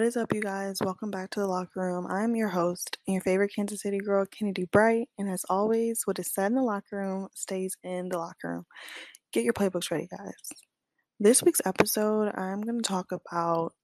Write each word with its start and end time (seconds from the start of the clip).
What 0.00 0.06
is 0.06 0.16
up, 0.16 0.32
you 0.32 0.40
guys? 0.40 0.78
Welcome 0.82 1.10
back 1.10 1.28
to 1.32 1.40
the 1.40 1.46
locker 1.46 1.78
room. 1.78 2.06
I'm 2.06 2.34
your 2.34 2.48
host 2.48 2.96
and 3.06 3.12
your 3.12 3.20
favorite 3.20 3.52
Kansas 3.54 3.82
City 3.82 3.98
girl, 3.98 4.24
Kennedy 4.24 4.64
Bright. 4.64 5.10
And 5.18 5.28
as 5.28 5.44
always, 5.50 6.04
what 6.06 6.18
is 6.18 6.32
said 6.32 6.46
in 6.46 6.54
the 6.54 6.62
locker 6.62 6.96
room 6.96 7.28
stays 7.34 7.76
in 7.82 8.08
the 8.08 8.16
locker 8.16 8.48
room. 8.48 8.66
Get 9.30 9.44
your 9.44 9.52
playbooks 9.52 9.90
ready, 9.90 10.08
guys. 10.10 10.32
This 11.18 11.42
week's 11.42 11.60
episode, 11.66 12.32
I'm 12.34 12.62
going 12.62 12.80
to 12.80 12.88
talk 12.88 13.12
about 13.12 13.74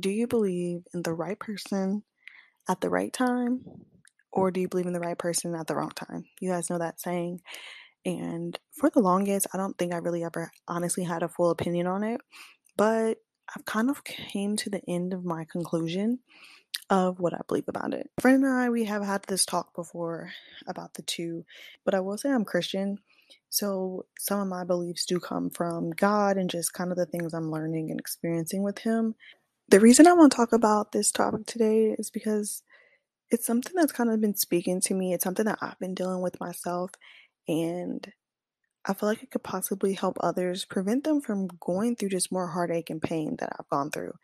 do 0.00 0.08
you 0.08 0.26
believe 0.26 0.80
in 0.94 1.02
the 1.02 1.12
right 1.12 1.38
person 1.38 2.04
at 2.66 2.80
the 2.80 2.88
right 2.88 3.12
time, 3.12 3.60
or 4.32 4.50
do 4.50 4.62
you 4.62 4.68
believe 4.68 4.86
in 4.86 4.94
the 4.94 4.98
right 4.98 5.18
person 5.18 5.54
at 5.54 5.66
the 5.66 5.76
wrong 5.76 5.90
time? 5.90 6.24
You 6.40 6.50
guys 6.50 6.70
know 6.70 6.78
that 6.78 7.02
saying. 7.02 7.42
And 8.06 8.58
for 8.72 8.88
the 8.88 9.00
longest, 9.00 9.46
I 9.52 9.58
don't 9.58 9.76
think 9.76 9.92
I 9.92 9.98
really 9.98 10.24
ever 10.24 10.50
honestly 10.66 11.04
had 11.04 11.22
a 11.22 11.28
full 11.28 11.50
opinion 11.50 11.86
on 11.86 12.02
it. 12.02 12.22
But 12.78 13.18
I've 13.54 13.64
kind 13.64 13.90
of 13.90 14.04
came 14.04 14.56
to 14.56 14.70
the 14.70 14.82
end 14.88 15.12
of 15.12 15.24
my 15.24 15.44
conclusion 15.44 16.20
of 16.88 17.20
what 17.20 17.34
I 17.34 17.40
believe 17.48 17.68
about 17.68 17.94
it. 17.94 18.10
A 18.18 18.20
friend 18.20 18.44
and 18.44 18.52
I, 18.52 18.70
we 18.70 18.84
have 18.84 19.04
had 19.04 19.22
this 19.24 19.44
talk 19.44 19.74
before 19.74 20.32
about 20.66 20.94
the 20.94 21.02
two, 21.02 21.44
but 21.84 21.94
I 21.94 22.00
will 22.00 22.18
say 22.18 22.30
I'm 22.30 22.44
Christian. 22.44 22.98
So 23.48 24.06
some 24.18 24.40
of 24.40 24.48
my 24.48 24.64
beliefs 24.64 25.06
do 25.06 25.20
come 25.20 25.50
from 25.50 25.90
God 25.90 26.36
and 26.36 26.50
just 26.50 26.72
kind 26.72 26.90
of 26.90 26.96
the 26.96 27.06
things 27.06 27.32
I'm 27.32 27.50
learning 27.50 27.90
and 27.90 27.98
experiencing 27.98 28.62
with 28.62 28.78
Him. 28.80 29.14
The 29.68 29.80
reason 29.80 30.06
I 30.06 30.12
want 30.12 30.32
to 30.32 30.36
talk 30.36 30.52
about 30.52 30.92
this 30.92 31.12
topic 31.12 31.46
today 31.46 31.94
is 31.98 32.10
because 32.10 32.62
it's 33.30 33.46
something 33.46 33.72
that's 33.76 33.92
kind 33.92 34.10
of 34.10 34.20
been 34.20 34.36
speaking 34.36 34.80
to 34.82 34.94
me. 34.94 35.12
It's 35.12 35.24
something 35.24 35.46
that 35.46 35.58
I've 35.60 35.78
been 35.78 35.94
dealing 35.94 36.22
with 36.22 36.40
myself. 36.40 36.90
And 37.46 38.12
I 38.86 38.94
feel 38.94 39.08
like 39.08 39.22
it 39.22 39.30
could 39.30 39.42
possibly 39.42 39.92
help 39.92 40.16
others, 40.20 40.64
prevent 40.64 41.04
them 41.04 41.20
from 41.20 41.48
going 41.60 41.96
through 41.96 42.08
just 42.10 42.32
more 42.32 42.48
heartache 42.48 42.90
and 42.90 43.00
pain 43.00 43.36
that 43.38 43.52
I've 43.58 43.68
gone 43.68 43.90
through. 43.90 44.14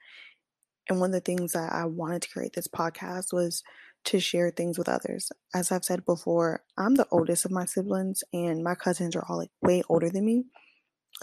And 0.88 1.00
one 1.00 1.10
of 1.10 1.14
the 1.14 1.20
things 1.20 1.52
that 1.52 1.72
I 1.72 1.84
wanted 1.84 2.22
to 2.22 2.30
create 2.30 2.54
this 2.54 2.68
podcast 2.68 3.32
was 3.32 3.62
to 4.06 4.20
share 4.20 4.50
things 4.50 4.78
with 4.78 4.88
others. 4.88 5.30
As 5.54 5.72
I've 5.72 5.84
said 5.84 6.04
before, 6.06 6.62
I'm 6.78 6.94
the 6.94 7.08
oldest 7.10 7.44
of 7.44 7.50
my 7.50 7.64
siblings, 7.64 8.22
and 8.32 8.62
my 8.62 8.74
cousins 8.74 9.16
are 9.16 9.24
all 9.28 9.36
like 9.38 9.50
way 9.62 9.82
older 9.88 10.08
than 10.08 10.24
me. 10.24 10.44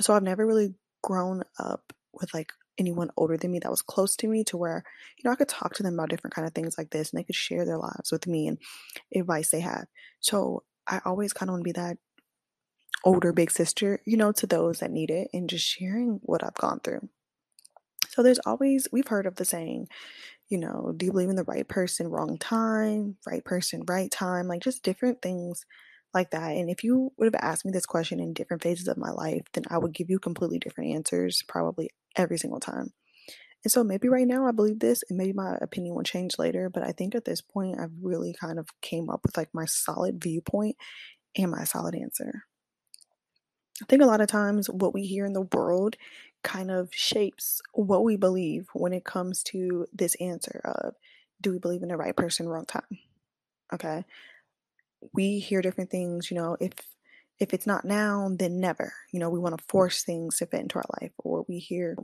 So 0.02 0.14
I've 0.14 0.24
never 0.24 0.46
really 0.46 0.76
grown 1.02 1.44
up 1.60 1.94
with 2.14 2.34
like 2.34 2.52
anyone 2.78 3.10
older 3.18 3.38
than 3.38 3.52
me 3.52 3.60
that 3.60 3.72
was 3.72 3.82
close 3.82 4.16
to 4.18 4.28
me 4.28 4.44
to 4.44 4.58
where 4.58 4.84
you 5.18 5.24
know 5.24 5.32
I 5.32 5.36
could 5.36 5.48
talk 5.48 5.76
to 5.76 5.84
them 5.84 5.94
about 5.94 6.10
different 6.10 6.34
kind 6.34 6.48
of 6.48 6.54
things 6.54 6.76
like 6.76 6.90
this 6.90 7.12
and 7.12 7.20
they 7.20 7.24
could 7.24 7.36
share 7.36 7.66
their 7.66 7.78
lives 7.78 8.12
with 8.12 8.26
me 8.26 8.48
and 8.48 8.58
advice 9.16 9.52
they 9.52 9.60
have. 9.60 9.86
So 10.22 10.64
I 10.88 11.00
always 11.06 11.34
kind 11.34 11.50
of 11.50 11.54
want 11.54 11.62
to 11.62 11.66
be 11.66 11.72
that 11.74 11.98
older 13.04 13.34
big 13.34 13.52
sister, 13.52 14.00
you 14.06 14.18
know, 14.18 14.32
to 14.32 14.48
those 14.48 14.80
that 14.80 14.92
need 14.92 15.10
it 15.10 15.30
and 15.34 15.50
just 15.50 15.66
sharing 15.66 16.20
what 16.24 16.44
I've 16.44 16.54
gone 16.56 16.80
through. 16.80 17.10
So 18.10 18.22
there's 18.24 18.40
always, 18.46 18.88
we've 18.92 19.08
heard 19.08 19.26
of 19.26 19.36
the 19.36 19.46
saying, 19.46 19.88
you 20.50 20.58
know, 20.58 20.94
do 20.96 21.06
you 21.06 21.12
believe 21.12 21.30
in 21.30 21.36
the 21.36 21.44
right 21.46 21.68
person, 21.68 22.08
wrong 22.08 22.38
time, 22.38 23.18
right 23.26 23.44
person, 23.44 23.84
right 23.88 24.12
time, 24.12 24.48
like 24.48 24.62
just 24.62 24.84
different 24.84 25.22
things 25.22 25.66
like 26.14 26.30
that. 26.32 26.52
And 26.52 26.70
if 26.70 26.84
you 26.84 27.12
would 27.18 27.34
have 27.34 27.42
asked 27.42 27.66
me 27.66 27.72
this 27.72 27.88
question 27.88 28.20
in 28.20 28.34
different 28.34 28.62
phases 28.62 28.88
of 28.88 28.98
my 28.98 29.10
life, 29.10 29.42
then 29.54 29.64
I 29.70 29.80
would 29.80 29.94
give 29.94 30.10
you 30.10 30.20
completely 30.20 30.60
different 30.60 30.92
answers 30.92 31.42
probably 31.48 31.90
every 32.16 32.38
single 32.38 32.60
time. 32.60 32.94
And 33.64 33.72
so 33.72 33.84
maybe 33.84 34.10
right 34.10 34.28
now 34.28 34.46
I 34.46 34.52
believe 34.52 34.80
this 34.80 35.04
and 35.10 35.18
maybe 35.18 35.34
my 35.34 35.58
opinion 35.62 35.96
will 35.96 36.04
change 36.04 36.38
later, 36.38 36.70
but 36.70 36.84
I 36.84 36.92
think 36.92 37.16
at 37.16 37.26
this 37.26 37.42
point 37.42 37.80
I've 37.80 37.94
really 38.02 38.36
kind 38.40 38.60
of 38.60 38.68
came 38.82 39.10
up 39.10 39.22
with 39.24 39.38
like 39.38 39.50
my 39.54 39.66
solid 39.66 40.22
viewpoint 40.22 40.76
and 41.36 41.50
my 41.50 41.64
solid 41.64 41.96
answer. 41.96 42.44
I 43.84 43.86
think 43.86 44.02
a 44.02 44.06
lot 44.06 44.22
of 44.22 44.28
times 44.28 44.70
what 44.70 44.94
we 44.94 45.06
hear 45.06 45.26
in 45.26 45.34
the 45.34 45.42
world 45.42 45.98
kind 46.42 46.72
of 46.72 46.90
shapes 46.94 47.62
what 47.74 48.06
we 48.06 48.16
believe 48.16 48.70
when 48.74 48.94
it 48.94 49.04
comes 49.04 49.44
to 49.44 49.86
this 49.92 50.16
answer 50.16 50.62
of 50.64 50.96
do 51.42 51.52
we 51.52 51.60
believe 51.60 51.84
in 51.84 51.90
the 51.90 51.98
right 51.98 52.16
person, 52.16 52.48
wrong 52.48 52.66
time? 52.66 53.00
Okay. 53.74 54.06
We 55.14 55.40
hear 55.40 55.62
different 55.62 55.92
things, 55.92 56.32
you 56.32 56.38
know, 56.38 56.56
if 56.62 56.72
if 57.40 57.54
it's 57.54 57.68
not 57.68 57.84
now, 57.84 58.30
then 58.34 58.62
never. 58.62 58.94
You 59.12 59.20
know, 59.20 59.30
we 59.30 59.40
want 59.40 59.58
to 59.58 59.66
force 59.68 60.04
things 60.04 60.38
to 60.38 60.46
fit 60.46 60.62
into 60.62 60.76
our 60.78 60.86
life, 61.02 61.12
or 61.18 61.46
we 61.50 61.60
hear 61.60 61.98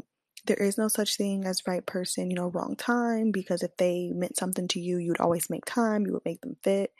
there 0.46 0.58
is 0.58 0.78
no 0.78 0.90
such 0.90 1.16
thing 1.16 1.46
as 1.46 1.66
right 1.68 1.86
person, 1.86 2.30
you 2.30 2.36
know, 2.36 2.48
wrong 2.48 2.76
time, 2.76 3.32
because 3.32 3.64
if 3.64 3.78
they 3.78 4.12
meant 4.14 4.36
something 4.38 4.68
to 4.70 4.82
you, 4.82 4.98
you'd 4.98 5.22
always 5.22 5.50
make 5.50 5.64
time, 5.66 6.06
you 6.06 6.14
would 6.14 6.26
make 6.26 6.42
them 6.42 6.58
fit. 6.62 6.92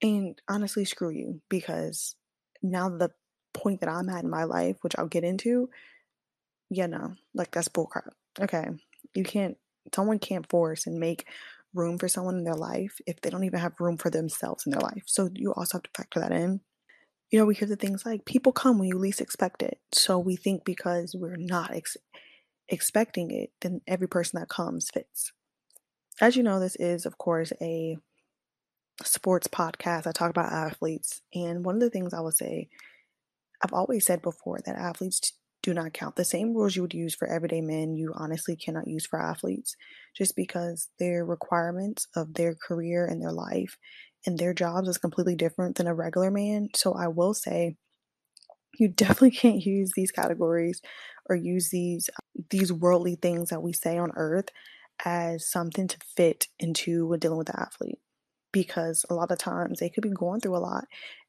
And 0.00 0.40
honestly, 0.48 0.84
screw 0.84 1.10
you, 1.10 1.42
because 1.50 2.14
now 2.62 2.88
the 2.88 3.10
point 3.52 3.80
that 3.80 3.88
I'm 3.88 4.08
at 4.08 4.24
in 4.24 4.30
my 4.30 4.44
life, 4.44 4.76
which 4.82 4.94
I'll 4.98 5.06
get 5.06 5.24
into, 5.24 5.68
yeah, 6.70 6.86
no, 6.86 7.14
like 7.34 7.50
that's 7.50 7.68
bullcrap. 7.68 8.10
Okay. 8.40 8.68
You 9.14 9.24
can't, 9.24 9.56
someone 9.94 10.18
can't 10.18 10.48
force 10.48 10.86
and 10.86 10.98
make 10.98 11.26
room 11.74 11.98
for 11.98 12.08
someone 12.08 12.36
in 12.36 12.44
their 12.44 12.54
life 12.54 13.00
if 13.06 13.20
they 13.20 13.30
don't 13.30 13.44
even 13.44 13.60
have 13.60 13.80
room 13.80 13.96
for 13.96 14.10
themselves 14.10 14.66
in 14.66 14.72
their 14.72 14.80
life. 14.80 15.02
So 15.06 15.28
you 15.34 15.52
also 15.52 15.78
have 15.78 15.82
to 15.84 15.90
factor 15.96 16.20
that 16.20 16.32
in. 16.32 16.60
You 17.30 17.38
know, 17.38 17.46
we 17.46 17.54
hear 17.54 17.68
the 17.68 17.76
things 17.76 18.04
like 18.04 18.24
people 18.24 18.52
come 18.52 18.78
when 18.78 18.88
you 18.88 18.98
least 18.98 19.20
expect 19.20 19.62
it. 19.62 19.78
So 19.92 20.18
we 20.18 20.36
think 20.36 20.64
because 20.64 21.14
we're 21.18 21.36
not 21.36 21.74
ex- 21.74 21.96
expecting 22.68 23.30
it, 23.30 23.50
then 23.60 23.80
every 23.86 24.08
person 24.08 24.38
that 24.38 24.48
comes 24.48 24.90
fits. 24.90 25.32
As 26.20 26.36
you 26.36 26.42
know, 26.42 26.60
this 26.60 26.76
is, 26.76 27.06
of 27.06 27.16
course, 27.16 27.52
a 27.60 27.96
sports 29.02 29.48
podcast. 29.48 30.06
I 30.06 30.12
talk 30.12 30.30
about 30.30 30.52
athletes. 30.52 31.22
And 31.34 31.64
one 31.64 31.76
of 31.76 31.80
the 31.80 31.90
things 31.90 32.12
I 32.12 32.20
would 32.20 32.34
say 32.34 32.68
I've 33.62 33.72
always 33.72 34.06
said 34.06 34.22
before 34.22 34.60
that 34.64 34.76
athletes 34.76 35.32
do 35.62 35.72
not 35.72 35.92
count. 35.92 36.16
The 36.16 36.24
same 36.24 36.54
rules 36.54 36.74
you 36.74 36.82
would 36.82 36.94
use 36.94 37.14
for 37.14 37.28
everyday 37.28 37.60
men, 37.60 37.94
you 37.94 38.12
honestly 38.16 38.56
cannot 38.56 38.88
use 38.88 39.06
for 39.06 39.20
athletes 39.20 39.76
just 40.16 40.34
because 40.34 40.88
their 40.98 41.24
requirements 41.24 42.08
of 42.16 42.34
their 42.34 42.54
career 42.56 43.06
and 43.06 43.22
their 43.22 43.32
life 43.32 43.78
and 44.26 44.38
their 44.38 44.54
jobs 44.54 44.88
is 44.88 44.98
completely 44.98 45.36
different 45.36 45.76
than 45.76 45.86
a 45.86 45.94
regular 45.94 46.30
man. 46.30 46.68
So 46.74 46.94
I 46.94 47.08
will 47.08 47.34
say 47.34 47.76
you 48.78 48.88
definitely 48.88 49.30
can't 49.42 49.64
use 49.64 49.92
these 49.94 50.10
categories 50.10 50.80
or 51.28 51.36
use 51.36 51.70
these 51.70 52.08
um, 52.10 52.44
these 52.50 52.72
worldly 52.72 53.16
things 53.16 53.50
that 53.50 53.62
we 53.62 53.72
say 53.72 53.98
on 53.98 54.10
earth 54.16 54.48
as 55.04 55.48
something 55.48 55.88
to 55.88 55.98
fit 56.16 56.48
into 56.58 57.06
when 57.06 57.18
dealing 57.18 57.38
with 57.38 57.46
the 57.48 57.60
athlete 57.60 57.98
because 58.52 59.04
a 59.10 59.14
lot 59.14 59.30
of 59.30 59.38
times 59.38 59.80
they 59.80 59.88
could 59.90 60.02
be 60.02 60.10
going 60.10 60.40
through 60.40 60.56
a 60.56 60.58
lot 60.58 60.84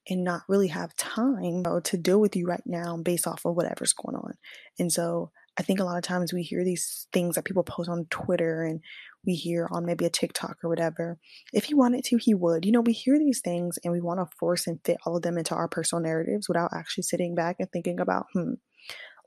and 0.09 0.24
not 0.24 0.41
really 0.47 0.68
have 0.68 0.96
time 0.96 1.44
you 1.44 1.62
know, 1.62 1.80
to 1.80 1.97
deal 1.97 2.19
with 2.19 2.36
you 2.36 2.46
right 2.46 2.64
now 2.66 2.97
based 2.97 3.28
off 3.28 3.46
of 3.46 3.56
whatever's 3.56 3.94
going 3.94 4.16
on. 4.16 4.34
And 4.80 4.91
so 4.91 5.31
I 5.58 5.64
think 5.64 5.80
a 5.80 5.84
lot 5.84 5.97
of 5.97 6.03
times 6.03 6.34
we 6.34 6.41
hear 6.41 6.64
these 6.64 7.08
things 7.14 7.36
that 7.36 7.46
people 7.46 7.64
post 7.64 7.90
on 7.90 8.08
Twitter 8.09 8.63
and 8.63 8.81
we 9.25 9.36
hear 9.36 9.68
on 9.72 9.86
maybe 9.86 10.06
a 10.06 10.09
TikTok 10.09 10.58
or 10.63 10.69
whatever. 10.69 11.19
If 11.53 11.66
he 11.66 11.74
wanted 11.74 12.03
to, 12.06 12.18
he 12.18 12.34
would. 12.34 12.66
You 12.66 12.72
know, 12.72 12.81
we 12.81 12.94
hear 12.94 13.18
these 13.19 13.40
things 13.40 13.78
and 13.84 13.94
we 13.94 14.02
want 14.02 14.19
to 14.19 14.36
force 14.38 14.68
and 14.68 14.80
fit 14.84 14.97
all 15.06 15.16
of 15.16 15.22
them 15.22 15.38
into 15.38 15.53
our 15.56 15.68
personal 15.68 16.02
narratives 16.02 16.47
without 16.47 16.72
actually 16.74 17.03
sitting 17.03 17.36
back 17.36 17.58
and 17.59 17.72
thinking 17.72 18.00
about, 18.00 18.25
hmm, 18.34 18.53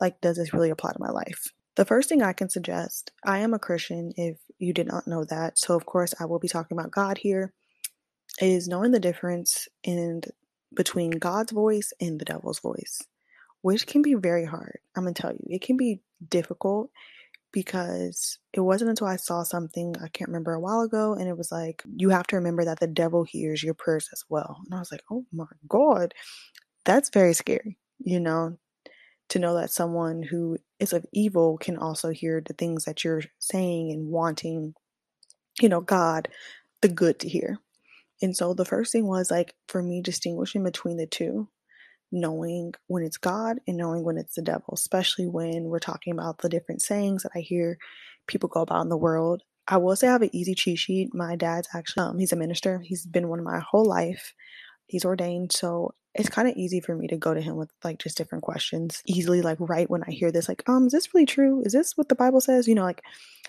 like, 0.00 0.20
does 0.20 0.36
this 0.36 0.52
really 0.52 0.70
apply 0.70 0.92
to 0.92 1.00
my 1.00 1.10
life? 1.10 1.52
The 1.76 1.84
first 1.84 2.08
thing 2.08 2.22
I 2.22 2.32
can 2.32 2.48
suggest, 2.48 3.12
I 3.24 3.38
am 3.38 3.54
a 3.54 3.58
Christian 3.58 4.12
if 4.16 4.38
you 4.58 4.72
did 4.72 4.86
not 4.86 5.06
know 5.06 5.24
that. 5.24 5.58
So, 5.58 5.76
of 5.76 5.86
course, 5.86 6.14
I 6.18 6.24
will 6.24 6.38
be 6.38 6.48
talking 6.48 6.76
about 6.76 6.90
God 6.90 7.18
here, 7.18 7.52
is 8.40 8.66
knowing 8.66 8.90
the 8.90 9.00
difference 9.00 9.68
in 9.84 10.22
between 10.76 11.10
God's 11.10 11.52
voice 11.52 11.92
and 12.00 12.20
the 12.20 12.24
devil's 12.24 12.60
voice, 12.60 13.02
which 13.62 13.86
can 13.86 14.02
be 14.02 14.14
very 14.14 14.44
hard. 14.44 14.78
I'm 14.94 15.02
going 15.04 15.14
to 15.14 15.22
tell 15.22 15.32
you, 15.32 15.40
it 15.48 15.62
can 15.62 15.76
be 15.76 16.00
difficult 16.28 16.90
because 17.52 18.38
it 18.52 18.60
wasn't 18.60 18.90
until 18.90 19.06
I 19.06 19.16
saw 19.16 19.42
something, 19.42 19.96
I 20.02 20.08
can't 20.08 20.28
remember 20.28 20.52
a 20.52 20.60
while 20.60 20.82
ago, 20.82 21.14
and 21.14 21.26
it 21.28 21.38
was 21.38 21.50
like, 21.50 21.82
you 21.96 22.10
have 22.10 22.26
to 22.28 22.36
remember 22.36 22.64
that 22.66 22.80
the 22.80 22.86
devil 22.86 23.24
hears 23.24 23.62
your 23.62 23.74
prayers 23.74 24.10
as 24.12 24.24
well. 24.28 24.58
And 24.66 24.74
I 24.74 24.78
was 24.78 24.92
like, 24.92 25.02
oh 25.10 25.24
my 25.32 25.46
God, 25.66 26.12
that's 26.84 27.08
very 27.10 27.32
scary, 27.32 27.78
you 27.98 28.20
know, 28.20 28.58
to 29.30 29.38
know 29.38 29.54
that 29.54 29.70
someone 29.70 30.22
who 30.22 30.58
is 30.78 30.92
of 30.92 31.06
evil 31.12 31.56
can 31.56 31.78
also 31.78 32.10
hear 32.10 32.42
the 32.44 32.52
things 32.52 32.84
that 32.84 33.02
you're 33.04 33.22
saying 33.38 33.90
and 33.90 34.08
wanting, 34.08 34.74
you 35.60 35.68
know, 35.68 35.80
God, 35.80 36.28
the 36.82 36.88
good 36.88 37.18
to 37.20 37.28
hear. 37.28 37.58
And 38.22 38.36
so 38.36 38.54
the 38.54 38.64
first 38.64 38.92
thing 38.92 39.06
was 39.06 39.30
like 39.30 39.54
for 39.68 39.82
me 39.82 40.00
distinguishing 40.00 40.64
between 40.64 40.96
the 40.96 41.06
two, 41.06 41.48
knowing 42.10 42.72
when 42.86 43.02
it's 43.02 43.18
God 43.18 43.58
and 43.66 43.76
knowing 43.76 44.04
when 44.04 44.16
it's 44.16 44.34
the 44.34 44.42
devil, 44.42 44.72
especially 44.72 45.26
when 45.26 45.64
we're 45.64 45.78
talking 45.78 46.12
about 46.12 46.38
the 46.38 46.48
different 46.48 46.82
sayings 46.82 47.22
that 47.22 47.32
I 47.34 47.40
hear 47.40 47.78
people 48.26 48.48
go 48.48 48.62
about 48.62 48.82
in 48.82 48.88
the 48.88 48.96
world. 48.96 49.42
I 49.68 49.78
will 49.78 49.96
say 49.96 50.08
I 50.08 50.12
have 50.12 50.22
an 50.22 50.34
easy 50.34 50.54
cheat 50.54 50.78
sheet. 50.78 51.14
My 51.14 51.36
dad's 51.36 51.68
actually 51.74 52.06
um, 52.06 52.18
he's 52.18 52.32
a 52.32 52.36
minister. 52.36 52.80
He's 52.84 53.04
been 53.04 53.28
one 53.28 53.40
of 53.40 53.44
my 53.44 53.58
whole 53.58 53.84
life. 53.84 54.32
He's 54.86 55.04
ordained, 55.04 55.52
so 55.52 55.94
it's 56.14 56.28
kind 56.28 56.48
of 56.48 56.56
easy 56.56 56.80
for 56.80 56.96
me 56.96 57.08
to 57.08 57.16
go 57.16 57.34
to 57.34 57.40
him 57.40 57.56
with 57.56 57.70
like 57.84 57.98
just 57.98 58.16
different 58.16 58.42
questions 58.42 59.02
easily 59.06 59.42
like 59.42 59.58
right 59.60 59.90
when 59.90 60.02
I 60.04 60.12
hear 60.12 60.32
this 60.32 60.48
like 60.48 60.66
um 60.68 60.86
is 60.86 60.92
this 60.92 61.12
really 61.12 61.26
true? 61.26 61.62
Is 61.64 61.72
this 61.72 61.96
what 61.96 62.08
the 62.08 62.14
Bible 62.14 62.40
says? 62.40 62.66
You 62.68 62.74
know 62.74 62.84
like 62.84 63.02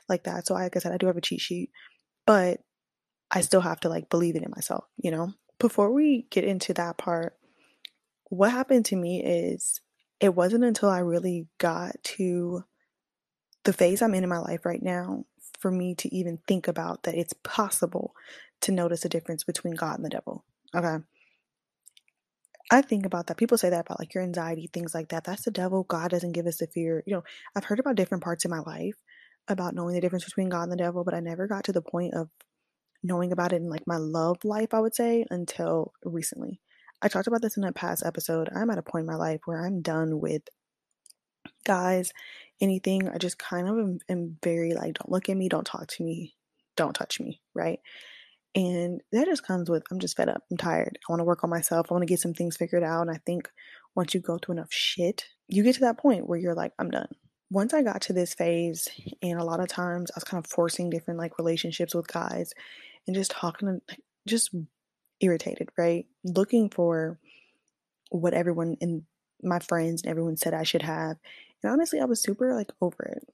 like 0.10 0.24
that. 0.24 0.48
So 0.48 0.54
like 0.56 0.76
I 0.76 0.80
said 0.80 0.92
I 0.92 0.98
do 0.98 1.08
have 1.08 1.18
a 1.18 1.22
cheat 1.22 1.42
sheet. 1.42 1.70
But 2.26 2.60
I 3.32 3.42
still 3.42 3.62
have 3.62 3.80
to 3.82 3.90
like 3.90 4.10
believe 4.10 4.36
it 4.36 4.44
in 4.44 4.52
myself, 4.56 4.86
you 4.98 5.12
know? 5.12 5.34
Before 5.60 5.92
we 5.92 6.28
get 6.30 6.44
into 6.44 6.74
that 6.76 6.98
part, 6.98 7.36
what 8.30 8.52
happened 8.52 8.86
to 8.86 8.96
me 8.96 9.24
is 9.24 9.82
it 10.20 10.36
wasn't 10.36 10.64
until 10.64 10.90
I 10.90 11.00
really 11.00 11.48
got 11.58 11.96
to 12.04 12.64
the 13.64 13.74
phase 13.74 14.02
I'm 14.02 14.14
in 14.14 14.24
in 14.24 14.30
my 14.30 14.40
life 14.40 14.66
right 14.66 14.82
now 14.82 15.26
for 15.60 15.72
me 15.72 15.96
to 15.96 16.16
even 16.16 16.40
think 16.48 16.68
about 16.68 17.04
that 17.04 17.16
it's 17.16 17.34
possible 17.44 18.14
to 18.62 18.72
notice 18.72 19.04
a 19.04 19.10
difference 19.10 19.44
between 19.44 19.76
God 19.76 19.96
and 19.98 20.06
the 20.06 20.10
devil. 20.10 20.46
Okay. 20.76 20.98
I 22.70 22.82
think 22.82 23.06
about 23.06 23.28
that. 23.28 23.38
People 23.38 23.58
say 23.58 23.70
that 23.70 23.86
about 23.86 24.00
like 24.00 24.14
your 24.14 24.24
anxiety, 24.24 24.70
things 24.72 24.94
like 24.94 25.10
that. 25.10 25.24
That's 25.24 25.46
the 25.46 25.52
devil. 25.52 25.84
God 25.84 26.12
doesn't 26.12 26.34
give 26.34 26.48
us 26.48 26.58
the 26.58 26.68
fear. 26.68 27.04
You 27.06 27.16
know, 27.16 27.24
I've 27.56 27.64
heard 27.64 27.80
about 27.80 27.96
different 27.96 28.24
parts 28.24 28.46
in 28.46 28.52
my 28.52 28.60
life 28.60 28.96
about 29.48 29.74
knowing 29.74 29.96
the 29.96 30.02
difference 30.02 30.26
between 30.26 30.50
God 30.50 30.64
and 30.64 30.72
the 30.72 30.78
devil, 30.78 31.04
but 31.04 31.14
I 31.14 31.22
never 31.22 31.48
got 31.48 31.64
to 31.66 31.72
the 31.72 31.82
point 31.82 32.14
of 32.14 32.30
knowing 33.04 33.32
about 33.32 33.54
it 33.54 33.58
in 33.58 33.70
like 33.70 33.88
my 33.88 33.98
love 33.98 34.38
life, 34.44 34.74
I 34.74 34.80
would 34.80 34.96
say, 34.96 35.26
until 35.30 35.94
recently. 36.04 36.60
I 37.02 37.08
talked 37.08 37.28
about 37.28 37.42
this 37.42 37.58
in 37.58 37.64
a 37.64 37.72
past 37.72 38.04
episode. 38.06 38.50
I'm 38.56 38.70
at 38.70 38.80
a 38.80 38.84
point 38.84 39.04
in 39.04 39.08
my 39.08 39.16
life 39.16 39.42
where 39.46 39.64
I'm 39.64 39.82
done 39.82 40.20
with 40.20 40.42
guys, 41.64 42.12
anything. 42.60 43.08
I 43.10 43.18
just 43.18 43.38
kind 43.38 43.68
of 43.68 43.78
am, 43.78 44.00
am 44.10 44.38
very 44.44 44.74
like, 44.74 44.96
don't 44.96 45.12
look 45.12 45.30
at 45.30 45.38
me, 45.38 45.50
don't 45.50 45.66
talk 45.66 45.88
to 45.88 46.04
me, 46.04 46.36
don't 46.76 46.94
touch 46.94 47.20
me, 47.20 47.42
right? 47.54 47.80
And 48.56 49.02
that 49.12 49.28
just 49.28 49.46
comes 49.46 49.70
with 49.70 49.84
I'm 49.92 50.00
just 50.00 50.18
fed 50.18 50.30
up. 50.30 50.42
I'm 50.50 50.58
tired. 50.58 50.98
I 51.08 51.12
want 51.12 51.20
to 51.20 51.26
work 51.26 51.44
on 51.44 51.50
myself. 51.50 51.88
I 51.90 51.94
want 51.94 52.02
to 52.02 52.08
get 52.08 52.20
some 52.20 52.34
things 52.34 52.58
figured 52.58 52.84
out. 52.84 53.02
And 53.02 53.12
I 53.12 53.20
think 53.26 53.50
once 53.94 54.16
you 54.16 54.20
go 54.20 54.40
through 54.40 54.54
enough 54.54 54.72
shit, 54.72 55.26
you 55.48 55.64
get 55.64 55.76
to 55.76 55.82
that 55.82 56.00
point 56.00 56.28
where 56.28 56.40
you're 56.40 56.56
like, 56.56 56.72
I'm 56.80 56.90
done. 56.90 57.10
Once 57.52 57.74
I 57.74 57.84
got 57.84 58.02
to 58.02 58.14
this 58.14 58.34
phase, 58.34 58.88
and 59.22 59.40
a 59.40 59.44
lot 59.44 59.60
of 59.60 59.68
times 59.68 60.10
I 60.12 60.18
was 60.18 60.24
kind 60.24 60.44
of 60.44 60.50
forcing 60.50 60.90
different 60.90 61.20
like 61.20 61.38
relationships 61.38 61.94
with 61.94 62.08
guys 62.08 62.52
and 63.08 63.16
just 63.16 63.32
talking 63.32 63.82
just 64.28 64.54
irritated, 65.20 65.70
right? 65.78 66.06
Looking 66.24 66.70
for 66.70 67.18
what 68.10 68.34
everyone 68.34 68.78
and 68.82 69.04
my 69.42 69.60
friends 69.60 70.02
and 70.02 70.10
everyone 70.10 70.38
said 70.38 70.54
I 70.54 70.64
should 70.64 70.82
have. 70.82 71.18
And 71.64 71.72
honestly, 71.72 72.00
I 72.00 72.06
was 72.06 72.22
super 72.22 72.54
like 72.54 72.72
over 72.82 73.04
it. 73.04 73.28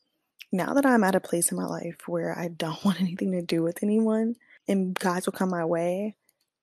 Now 0.51 0.73
that 0.75 0.85
I'm 0.85 1.03
at 1.03 1.15
a 1.15 1.19
place 1.19 1.51
in 1.51 1.57
my 1.57 1.65
life 1.65 1.97
where 2.07 2.37
I 2.37 2.47
don't 2.47 2.83
want 2.85 3.01
anything 3.01 3.31
to 3.31 3.41
do 3.41 3.63
with 3.63 3.83
anyone, 3.83 4.35
and 4.67 4.97
guys 4.97 5.25
will 5.25 5.33
come 5.33 5.49
my 5.49 5.65
way, 5.65 6.15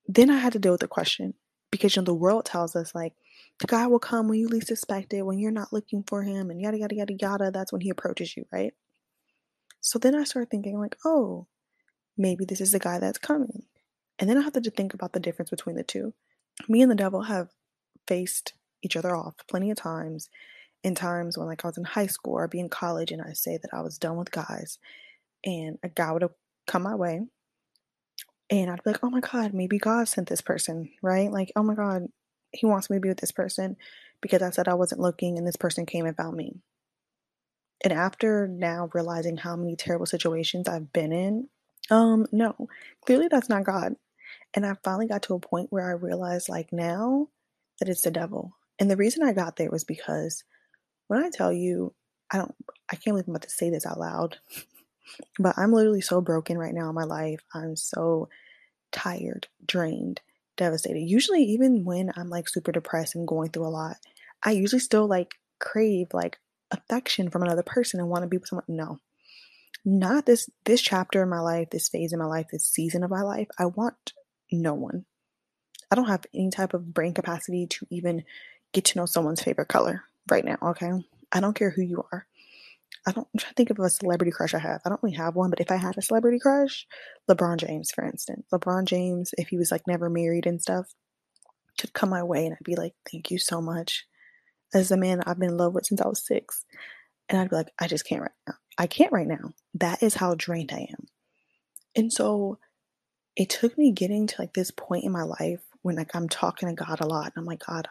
then 0.09 0.31
I 0.31 0.39
had 0.39 0.55
to 0.55 0.59
deal 0.59 0.73
with 0.73 0.81
the 0.81 0.89
question 0.89 1.35
because 1.71 1.95
you 1.95 2.03
know 2.03 2.07
the 2.07 2.15
world 2.15 2.45
tells 2.45 2.75
us 2.75 2.95
like 2.95 3.15
the 3.59 3.67
guy 3.67 3.87
will 3.87 3.99
come 3.99 4.27
when 4.27 4.39
you 4.39 4.49
least 4.49 4.71
expect 4.71 5.13
it, 5.13 5.23
when 5.23 5.39
you're 5.39 5.51
not 5.51 5.73
looking 5.73 6.03
for 6.03 6.23
him, 6.23 6.51
and 6.51 6.61
yada 6.61 6.79
yada 6.79 6.95
yada 6.95 7.15
yada. 7.21 7.51
That's 7.51 7.73
when 7.73 7.83
he 7.83 7.91
approaches 7.91 8.37
you, 8.37 8.47
right? 8.51 8.75
So 9.81 9.99
then 9.99 10.15
I 10.15 10.25
started 10.25 10.51
thinking 10.51 10.79
like, 10.79 10.97
oh, 11.05 11.47
maybe 12.21 12.45
this 12.45 12.61
is 12.61 12.73
the 12.73 12.79
guy 12.79 12.99
that's 12.99 13.19
coming, 13.19 13.65
and 14.19 14.31
then 14.31 14.39
I 14.39 14.43
have 14.43 14.53
to 14.53 14.71
think 14.71 14.95
about 14.95 15.13
the 15.13 15.21
difference 15.21 15.51
between 15.51 15.77
the 15.77 15.83
two. 15.83 16.15
Me 16.69 16.83
and 16.83 16.91
the 16.91 16.97
devil 16.97 17.23
have 17.23 17.49
faced 18.07 18.55
each 18.83 18.97
other 18.97 19.17
off 19.17 19.35
plenty 19.49 19.71
of 19.71 19.77
times. 19.77 20.29
In 20.83 20.95
times 20.95 21.37
when 21.37 21.47
like 21.47 21.63
I 21.63 21.69
was 21.69 21.77
in 21.77 21.85
high 21.85 22.07
school 22.07 22.35
or 22.35 22.49
be 22.49 22.61
in 22.61 22.71
college, 22.71 23.13
and 23.13 23.21
I 23.21 23.33
say 23.33 23.59
that 23.61 23.75
I 23.75 23.83
was 23.83 23.99
done 23.99 24.17
with 24.17 24.31
guys, 24.31 24.79
and 25.45 25.79
a 25.83 25.89
guy 25.89 26.13
would 26.13 26.23
have 26.23 26.35
come 26.67 26.83
my 26.83 26.95
way 26.95 27.23
and 28.51 28.69
I'd 28.69 28.83
be 28.83 28.91
like, 28.91 29.01
oh 29.03 29.11
my 29.11 29.21
God, 29.21 29.55
maybe 29.55 29.79
God 29.79 30.09
sent 30.09 30.29
this 30.29 30.41
person, 30.41 30.91
right? 31.03 31.31
Like, 31.31 31.53
oh 31.55 31.63
my 31.63 31.75
God, 31.75 32.07
he 32.53 32.67
wants 32.67 32.91
me 32.91 32.97
to 32.97 33.01
be 33.01 33.09
with 33.09 33.21
this 33.21 33.33
person 33.33 33.77
because 34.21 34.43
I 34.43 34.51
said 34.51 34.67
I 34.67 34.75
wasn't 34.75 35.01
looking 35.01 35.39
and 35.39 35.47
this 35.47 35.57
person 35.57 35.87
came 35.87 36.05
and 36.05 36.17
found 36.17 36.37
me. 36.37 36.57
And 37.83 37.93
after 37.93 38.49
now 38.49 38.91
realizing 38.93 39.37
how 39.37 39.57
many 39.57 39.77
terrible 39.77 40.07
situations 40.07 40.69
I've 40.69 40.93
been 40.93 41.13
in, 41.13 41.49
um, 41.91 42.27
no, 42.33 42.69
clearly 43.05 43.29
that's 43.29 43.49
not 43.49 43.65
God. 43.65 43.95
And 44.55 44.67
I 44.67 44.75
finally 44.85 45.07
got 45.07 45.23
to 45.25 45.35
a 45.35 45.41
point 45.41 45.69
where 45.71 45.89
I 45.89 45.93
realized, 45.93 46.49
like, 46.49 46.73
now 46.73 47.29
that 47.79 47.89
it's 47.89 48.03
the 48.03 48.11
devil. 48.11 48.57
And 48.79 48.91
the 48.91 48.97
reason 48.97 49.23
I 49.23 49.33
got 49.33 49.57
there 49.57 49.71
was 49.71 49.85
because 49.85 50.45
when 51.09 51.23
I 51.23 51.31
tell 51.31 51.53
you, 51.53 51.95
I 52.33 52.39
don't, 52.39 52.55
I 52.91 52.97
can't 52.97 53.15
believe 53.15 53.25
I'm 53.27 53.35
about 53.35 53.43
to 53.43 53.51
say 53.51 53.71
this 53.71 53.87
out 53.87 53.99
loud. 54.01 54.39
But 55.41 55.59
I'm 55.59 55.73
literally 55.73 56.03
so 56.03 56.21
broken 56.21 56.57
right 56.57 56.73
now 56.73 56.89
in 56.89 56.95
my 56.95 57.03
life. 57.03 57.41
I'm 57.53 57.75
so 57.75 58.29
tired, 58.93 59.49
drained, 59.67 60.21
devastated. 60.57 61.01
Usually, 61.01 61.43
even 61.43 61.85
when 61.85 62.13
I'm 62.17 62.29
like 62.31 62.49
super 62.49 62.73
depressed 62.73 63.15
and 63.15 63.27
going 63.27 63.51
through 63.51 63.67
a 63.67 63.69
lot, 63.69 63.97
I 64.45 64.53
usually 64.53 64.81
still 64.81 65.07
like 65.07 65.35
crave 65.59 66.09
like 66.13 66.39
affection 66.71 67.31
from 67.31 67.43
another 67.43 67.63
person 67.63 68.01
and 68.01 68.09
want 68.09 68.23
to 68.23 68.29
be 68.29 68.39
with 68.39 68.49
someone. 68.49 68.65
No, 68.69 68.99
not 69.85 70.27
this 70.27 70.49
this 70.65 70.81
chapter 70.81 71.23
in 71.23 71.29
my 71.29 71.41
life, 71.41 71.71
this 71.71 71.89
phase 71.89 72.13
in 72.13 72.19
my 72.19 72.27
life, 72.27 72.47
this 72.51 72.67
season 72.67 73.03
of 73.03 73.11
my 73.11 73.23
life. 73.23 73.49
I 73.59 73.67
want 73.67 74.13
no 74.53 74.75
one. 74.75 75.05
I 75.91 75.97
don't 75.97 76.09
have 76.09 76.27
any 76.35 76.51
type 76.51 76.75
of 76.75 76.93
brain 76.93 77.15
capacity 77.15 77.67
to 77.67 77.87
even 77.91 78.25
get 78.73 78.85
to 78.87 78.99
know 78.99 79.07
someone's 79.07 79.43
favorite 79.43 79.69
color 79.69 80.05
right 80.31 80.45
now. 80.45 80.59
Okay, 80.63 80.91
I 81.33 81.41
don't 81.41 81.55
care 81.55 81.71
who 81.71 81.83
you 81.83 82.05
are. 82.13 82.27
I 83.07 83.13
don't 83.13 83.27
trying 83.39 83.51
to 83.51 83.55
think 83.55 83.71
of 83.71 83.79
a 83.79 83.89
celebrity 83.89 84.31
crush 84.31 84.55
I 84.55 84.59
have. 84.59 84.83
I 84.85 84.89
don't 84.89 85.03
really 85.03 85.17
have 85.17 85.35
one, 85.35 85.51
but 85.51 85.61
if 85.61 85.71
I 85.71 85.77
had 85.77 85.97
a 85.97 86.03
celebrity 86.03 86.39
crush, 86.39 86.87
LeBron 87.29 87.57
James, 87.57 87.91
for 87.91 88.05
instance. 88.05 88.47
LeBron 88.53 88.85
James, 88.85 89.33
if 89.39 89.49
he 89.49 89.57
was 89.57 89.71
like 89.71 89.87
never 89.87 90.11
married 90.11 90.47
and 90.47 90.61
stuff, 90.61 90.93
could 91.79 91.93
come 91.95 92.11
my 92.11 92.23
way 92.23 92.45
and 92.45 92.55
I'd 92.55 92.65
be 92.65 92.77
like, 92.77 92.95
Thank 93.11 93.31
you 93.31 93.39
so 93.39 93.61
much. 93.61 94.07
As 94.75 94.91
a 94.91 94.97
man 94.97 95.23
I've 95.27 95.39
been 95.39 95.51
in 95.51 95.57
love 95.57 95.75
with 95.75 95.87
since 95.87 96.01
I 96.01 96.09
was 96.09 96.25
six. 96.25 96.65
And 97.29 97.41
I'd 97.41 97.51
be 97.51 97.57
like, 97.57 97.73
I 97.79 97.87
just 97.87 98.05
can't 98.05 98.23
right 98.23 98.31
now. 98.47 98.55
I 98.79 98.87
can't 98.87 99.13
right 99.13 99.27
now. 99.27 99.53
That 99.75 100.03
is 100.03 100.15
how 100.15 100.35
drained 100.35 100.73
I 100.73 100.89
am. 100.91 101.07
And 101.97 102.13
so 102.13 102.59
it 103.37 103.51
took 103.51 103.77
me 103.79 103.93
getting 103.93 104.27
to 104.27 104.37
like 104.39 104.55
this 104.55 104.71
point 104.71 105.05
in 105.05 105.13
my 105.13 105.23
life 105.23 105.61
when 105.83 105.97
like 105.97 106.15
I'm 106.15 106.29
talking 106.29 106.69
to 106.69 106.75
God 106.75 107.01
a 107.01 107.07
lot 107.07 107.33
and 107.35 107.35
I'm 107.37 107.47
like, 107.47 107.65
God, 107.67 107.89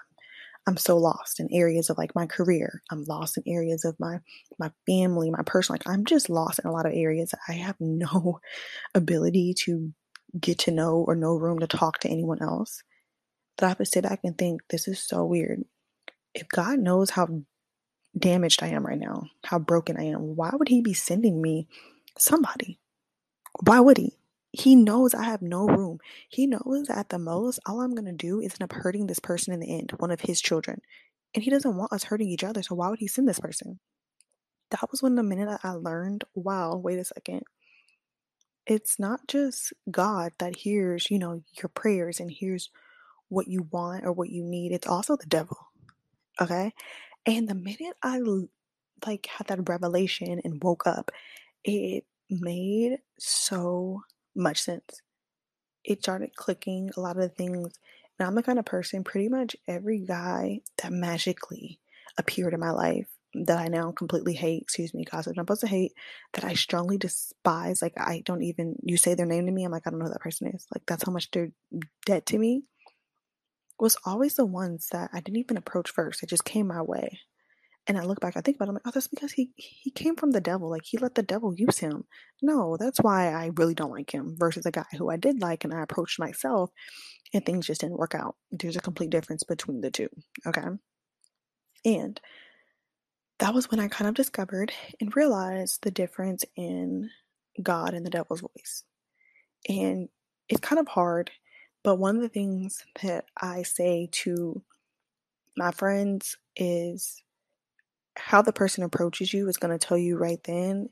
I'm 0.67 0.77
so 0.77 0.97
lost 0.97 1.39
in 1.39 1.51
areas 1.51 1.89
of 1.89 1.97
like 1.97 2.15
my 2.15 2.25
career. 2.27 2.81
I'm 2.91 3.03
lost 3.05 3.37
in 3.37 3.43
areas 3.47 3.85
of 3.85 3.99
my 3.99 4.19
my 4.59 4.71
family, 4.85 5.31
my 5.31 5.43
personal. 5.45 5.75
Like 5.75 5.89
I'm 5.93 6.05
just 6.05 6.29
lost 6.29 6.59
in 6.59 6.69
a 6.69 6.73
lot 6.73 6.85
of 6.85 6.93
areas. 6.93 7.33
I 7.47 7.53
have 7.53 7.75
no 7.81 8.39
ability 8.95 9.55
to 9.65 9.93
get 10.39 10.59
to 10.59 10.71
know 10.71 11.03
or 11.07 11.15
no 11.15 11.35
room 11.35 11.59
to 11.59 11.67
talk 11.67 11.99
to 11.99 12.09
anyone 12.09 12.41
else. 12.41 12.83
That 13.57 13.65
I 13.65 13.69
have 13.69 13.77
to 13.79 13.85
sit 13.85 14.03
back 14.03 14.21
and 14.23 14.37
think 14.37 14.61
this 14.69 14.87
is 14.87 15.01
so 15.01 15.25
weird. 15.25 15.63
If 16.33 16.47
God 16.49 16.79
knows 16.79 17.11
how 17.11 17.27
damaged 18.17 18.63
I 18.63 18.67
am 18.67 18.85
right 18.85 18.99
now, 18.99 19.27
how 19.45 19.59
broken 19.59 19.97
I 19.97 20.03
am, 20.05 20.35
why 20.35 20.51
would 20.53 20.69
He 20.69 20.81
be 20.81 20.93
sending 20.93 21.41
me 21.41 21.67
somebody? 22.17 22.79
Why 23.63 23.79
would 23.79 23.97
He? 23.97 24.19
he 24.51 24.75
knows 24.75 25.13
I 25.13 25.23
have 25.23 25.41
no 25.41 25.65
room. 25.65 25.99
He 26.27 26.47
knows 26.47 26.89
at 26.89 27.09
the 27.09 27.19
most, 27.19 27.59
all 27.65 27.81
I'm 27.81 27.93
going 27.93 28.05
to 28.05 28.11
do 28.11 28.39
is 28.39 28.53
end 28.53 28.63
up 28.63 28.73
hurting 28.73 29.07
this 29.07 29.19
person 29.19 29.53
in 29.53 29.59
the 29.59 29.71
end, 29.71 29.91
one 29.97 30.11
of 30.11 30.21
his 30.21 30.41
children. 30.41 30.81
And 31.35 31.43
he 31.43 31.51
doesn't 31.51 31.77
want 31.77 31.93
us 31.93 32.05
hurting 32.05 32.29
each 32.29 32.43
other. 32.43 32.63
So 32.63 32.75
why 32.75 32.89
would 32.89 32.99
he 32.99 33.07
send 33.07 33.27
this 33.27 33.39
person? 33.39 33.79
That 34.71 34.89
was 34.91 35.03
when 35.03 35.15
the 35.15 35.23
minute 35.23 35.59
I 35.63 35.71
learned, 35.71 36.23
wow, 36.33 36.75
wait 36.75 36.99
a 36.99 37.05
second. 37.05 37.43
It's 38.65 38.99
not 38.99 39.27
just 39.27 39.73
God 39.89 40.31
that 40.39 40.57
hears, 40.57 41.09
you 41.09 41.19
know, 41.19 41.41
your 41.61 41.69
prayers 41.69 42.19
and 42.19 42.29
hears 42.31 42.69
what 43.29 43.47
you 43.47 43.67
want 43.71 44.05
or 44.05 44.11
what 44.11 44.29
you 44.29 44.43
need. 44.43 44.71
It's 44.71 44.87
also 44.87 45.15
the 45.15 45.25
devil. 45.25 45.57
Okay? 46.41 46.73
And 47.29 47.47
the 47.47 47.53
minute 47.53 47.95
I 48.01 48.19
like 49.05 49.27
had 49.27 49.45
that 49.47 49.69
revelation 49.69 50.41
and 50.43 50.63
woke 50.63 50.87
up, 50.87 51.11
it 51.63 52.05
made 52.27 52.97
so 53.19 54.01
much 54.35 54.59
sense. 54.63 55.03
It 55.83 56.01
started 56.01 56.35
clicking 56.35 56.89
a 56.97 56.99
lot 56.99 57.17
of 57.17 57.21
the 57.21 57.29
things. 57.29 57.77
And 58.17 58.27
I'm 58.27 58.33
the 58.33 58.41
kind 58.41 58.57
of 58.57 58.65
person, 58.65 59.03
pretty 59.03 59.29
much 59.29 59.55
every 59.67 59.99
guy 59.99 60.61
that 60.81 60.91
magically 60.91 61.79
appeared 62.17 62.55
in 62.55 62.59
my 62.59 62.71
life 62.71 63.07
that 63.35 63.59
I 63.59 63.67
now 63.67 63.91
completely 63.91 64.33
hate, 64.33 64.63
excuse 64.63 64.91
me, 64.95 65.05
gossip, 65.05 65.37
I'm 65.37 65.43
supposed 65.43 65.61
to 65.61 65.67
hate, 65.67 65.93
that 66.33 66.43
I 66.43 66.55
strongly 66.55 66.97
despise. 66.97 67.79
Like, 67.79 67.93
I 67.95 68.23
don't 68.25 68.41
even, 68.41 68.75
you 68.81 68.97
say 68.97 69.13
their 69.13 69.27
name 69.27 69.45
to 69.45 69.51
me, 69.51 69.65
I'm 69.65 69.71
like, 69.71 69.83
I 69.85 69.91
don't 69.91 69.99
know 69.99 70.05
who 70.05 70.13
that 70.13 70.21
person 70.21 70.47
is. 70.47 70.65
Like, 70.73 70.81
that's 70.87 71.03
how 71.05 71.11
much 71.11 71.29
they're 71.29 71.51
dead 72.07 72.25
to 72.25 72.39
me. 72.39 72.63
Was 73.79 73.97
always 74.05 74.35
the 74.35 74.45
ones 74.45 74.89
that 74.91 75.09
I 75.13 75.21
didn't 75.21 75.39
even 75.39 75.57
approach 75.57 75.89
first. 75.89 76.21
It 76.21 76.29
just 76.29 76.45
came 76.45 76.67
my 76.67 76.81
way. 76.81 77.19
And 77.87 77.97
I 77.97 78.03
look 78.03 78.19
back, 78.19 78.37
I 78.37 78.41
think 78.41 78.57
about 78.57 78.65
it, 78.65 78.69
I'm 78.69 78.73
like, 78.75 78.83
oh, 78.85 78.91
that's 78.93 79.07
because 79.07 79.31
he 79.31 79.51
he 79.55 79.89
came 79.89 80.15
from 80.15 80.31
the 80.31 80.41
devil. 80.41 80.69
Like 80.69 80.83
he 80.85 80.97
let 80.97 81.15
the 81.15 81.23
devil 81.23 81.53
use 81.55 81.79
him. 81.79 82.03
No, 82.41 82.77
that's 82.77 82.99
why 82.99 83.31
I 83.31 83.51
really 83.55 83.73
don't 83.73 83.91
like 83.91 84.13
him 84.13 84.35
versus 84.37 84.65
a 84.65 84.71
guy 84.71 84.85
who 84.97 85.09
I 85.09 85.17
did 85.17 85.41
like 85.41 85.63
and 85.63 85.73
I 85.73 85.81
approached 85.81 86.19
myself 86.19 86.69
and 87.33 87.45
things 87.45 87.67
just 87.67 87.81
didn't 87.81 87.97
work 87.97 88.13
out. 88.13 88.35
There's 88.51 88.75
a 88.75 88.81
complete 88.81 89.09
difference 89.09 89.43
between 89.43 89.81
the 89.81 89.91
two. 89.91 90.09
Okay. 90.45 90.67
And 91.85 92.19
that 93.39 93.53
was 93.53 93.71
when 93.71 93.79
I 93.79 93.87
kind 93.87 94.07
of 94.07 94.15
discovered 94.15 94.71
and 94.99 95.15
realized 95.15 95.79
the 95.81 95.91
difference 95.91 96.43
in 96.55 97.09
God 97.61 97.93
and 97.93 98.05
the 98.05 98.09
devil's 98.09 98.41
voice. 98.41 98.83
And 99.67 100.09
it's 100.47 100.61
kind 100.61 100.79
of 100.79 100.87
hard, 100.87 101.31
but 101.89 101.97
one 101.97 102.17
of 102.17 102.21
the 102.21 102.29
things 102.29 102.85
that 103.01 103.25
I 103.35 103.63
say 103.63 104.09
to 104.11 104.61
my 105.57 105.71
friends 105.71 106.37
is 106.55 107.23
how 108.15 108.43
the 108.43 108.53
person 108.53 108.83
approaches 108.83 109.33
you 109.33 109.47
is 109.49 109.57
going 109.57 109.75
to 109.75 109.83
tell 109.83 109.97
you 109.97 110.15
right 110.15 110.39
then 110.43 110.89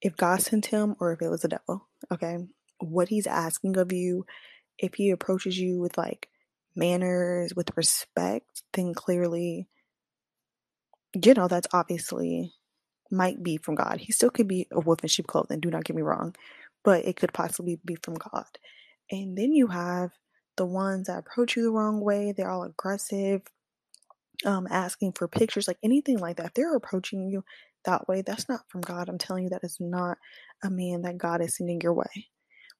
if 0.00 0.16
God 0.16 0.40
sent 0.40 0.66
him 0.66 0.94
or 1.00 1.12
if 1.12 1.22
it 1.22 1.28
was 1.28 1.40
the 1.40 1.48
devil. 1.48 1.88
Okay. 2.12 2.38
What 2.78 3.08
he's 3.08 3.26
asking 3.26 3.76
of 3.78 3.92
you, 3.92 4.24
if 4.78 4.94
he 4.94 5.10
approaches 5.10 5.58
you 5.58 5.80
with 5.80 5.98
like 5.98 6.28
manners, 6.76 7.52
with 7.56 7.76
respect, 7.76 8.62
then 8.74 8.94
clearly, 8.94 9.66
you 11.20 11.34
know, 11.34 11.48
that's 11.48 11.66
obviously 11.72 12.52
might 13.10 13.42
be 13.42 13.56
from 13.56 13.74
God. 13.74 13.98
He 13.98 14.12
still 14.12 14.30
could 14.30 14.46
be 14.46 14.68
a 14.70 14.78
wolf 14.78 15.02
in 15.02 15.08
sheep 15.08 15.26
clothing, 15.26 15.58
do 15.58 15.68
not 15.68 15.82
get 15.82 15.96
me 15.96 16.02
wrong, 16.02 16.36
but 16.84 17.06
it 17.06 17.16
could 17.16 17.32
possibly 17.32 17.80
be 17.84 17.96
from 17.96 18.14
God. 18.14 18.46
And 19.10 19.36
then 19.36 19.52
you 19.52 19.68
have 19.68 20.10
the 20.56 20.66
ones 20.66 21.06
that 21.06 21.18
approach 21.18 21.56
you 21.56 21.62
the 21.64 21.70
wrong 21.72 22.00
way, 22.00 22.32
they're 22.36 22.50
all 22.50 22.64
aggressive, 22.64 23.42
um, 24.46 24.68
asking 24.70 25.12
for 25.12 25.28
pictures, 25.28 25.68
like 25.68 25.78
anything 25.84 26.18
like 26.18 26.36
that. 26.38 26.46
If 26.48 26.54
they're 26.54 26.76
approaching 26.76 27.28
you 27.28 27.44
that 27.84 28.08
way, 28.08 28.22
that's 28.22 28.48
not 28.48 28.62
from 28.70 28.82
God. 28.82 29.08
I'm 29.08 29.18
telling 29.18 29.44
you, 29.44 29.50
that 29.50 29.64
is 29.64 29.78
not 29.80 30.18
a 30.64 30.70
man 30.70 31.02
that 31.02 31.18
God 31.18 31.42
is 31.42 31.56
sending 31.56 31.80
your 31.82 31.94
way. 31.94 32.26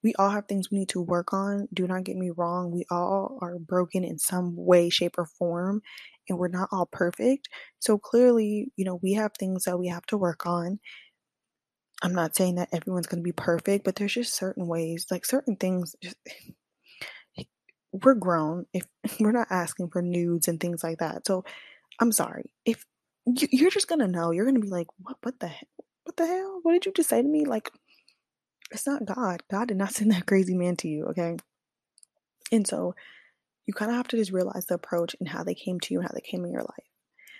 We 0.04 0.14
all 0.18 0.30
have 0.30 0.46
things 0.48 0.70
we 0.72 0.80
need 0.80 0.90
to 0.90 1.02
work 1.02 1.34
on. 1.34 1.68
Do 1.74 1.86
not 1.88 2.04
get 2.04 2.16
me 2.16 2.30
wrong. 2.36 2.72
We 2.72 2.86
all 2.90 3.38
are 3.42 3.58
broken 3.60 4.04
in 4.04 4.18
some 4.18 4.54
way, 4.56 4.90
shape, 4.90 5.16
or 5.18 5.26
form, 5.26 5.82
and 6.30 6.38
we're 6.38 6.48
not 6.48 6.70
all 6.72 6.88
perfect. 6.92 7.50
So 7.80 7.98
clearly, 7.98 8.72
you 8.76 8.86
know, 8.86 9.00
we 9.02 9.14
have 9.14 9.32
things 9.38 9.64
that 9.66 9.78
we 9.78 9.88
have 9.88 10.06
to 10.08 10.18
work 10.18 10.46
on. 10.46 10.80
I'm 12.02 12.14
not 12.14 12.34
saying 12.34 12.56
that 12.56 12.70
everyone's 12.72 13.06
going 13.06 13.22
to 13.22 13.24
be 13.24 13.32
perfect, 13.32 13.84
but 13.84 13.94
there's 13.96 14.14
just 14.14 14.34
certain 14.34 14.66
ways, 14.66 15.06
like 15.10 15.24
certain 15.24 15.56
things, 15.56 15.94
just, 16.02 16.16
we're 17.92 18.14
grown. 18.14 18.66
If 18.72 18.86
we're 19.20 19.32
not 19.32 19.48
asking 19.50 19.90
for 19.90 20.02
nudes 20.02 20.48
and 20.48 20.58
things 20.60 20.82
like 20.82 20.98
that. 20.98 21.26
So 21.26 21.44
I'm 22.00 22.12
sorry. 22.12 22.52
If 22.64 22.84
you're 23.26 23.70
just 23.70 23.88
going 23.88 24.00
to 24.00 24.08
know, 24.08 24.32
you're 24.32 24.50
to 24.50 24.60
be 24.60 24.68
like, 24.68 24.88
what, 24.98 25.16
what 25.22 25.38
the 25.38 25.48
hell? 25.48 25.68
What 26.04 26.16
the 26.16 26.26
hell? 26.26 26.58
What 26.62 26.72
did 26.72 26.86
you 26.86 26.92
just 26.92 27.10
say 27.10 27.22
to 27.22 27.28
me? 27.28 27.44
Like, 27.44 27.70
it's 28.72 28.86
not 28.86 29.04
God. 29.04 29.42
God 29.50 29.68
did 29.68 29.76
not 29.76 29.92
send 29.94 30.10
that 30.10 30.26
crazy 30.26 30.54
man 30.54 30.76
to 30.76 30.88
you, 30.88 31.06
okay? 31.06 31.36
And 32.50 32.66
so 32.66 32.94
you 33.66 33.74
kind 33.74 33.90
of 33.90 33.96
have 33.96 34.08
to 34.08 34.16
just 34.16 34.32
realize 34.32 34.66
the 34.66 34.74
approach 34.74 35.14
and 35.20 35.28
how 35.28 35.44
they 35.44 35.54
came 35.54 35.78
to 35.80 35.94
you 35.94 36.00
and 36.00 36.08
how 36.08 36.14
they 36.14 36.20
came 36.20 36.44
in 36.44 36.52
your 36.52 36.62
life. 36.62 36.88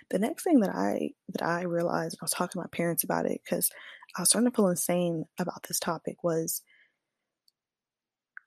The 0.09 0.19
next 0.19 0.43
thing 0.43 0.59
that 0.61 0.69
I 0.69 1.11
that 1.29 1.43
I 1.43 1.63
realized, 1.63 2.17
I 2.21 2.23
was 2.23 2.31
talking 2.31 2.53
to 2.53 2.59
my 2.59 2.67
parents 2.71 3.03
about 3.03 3.25
it 3.25 3.41
because 3.43 3.69
I 4.15 4.21
was 4.21 4.29
starting 4.29 4.49
to 4.49 4.55
feel 4.55 4.67
insane 4.67 5.25
about 5.39 5.63
this 5.67 5.79
topic 5.79 6.23
was 6.23 6.61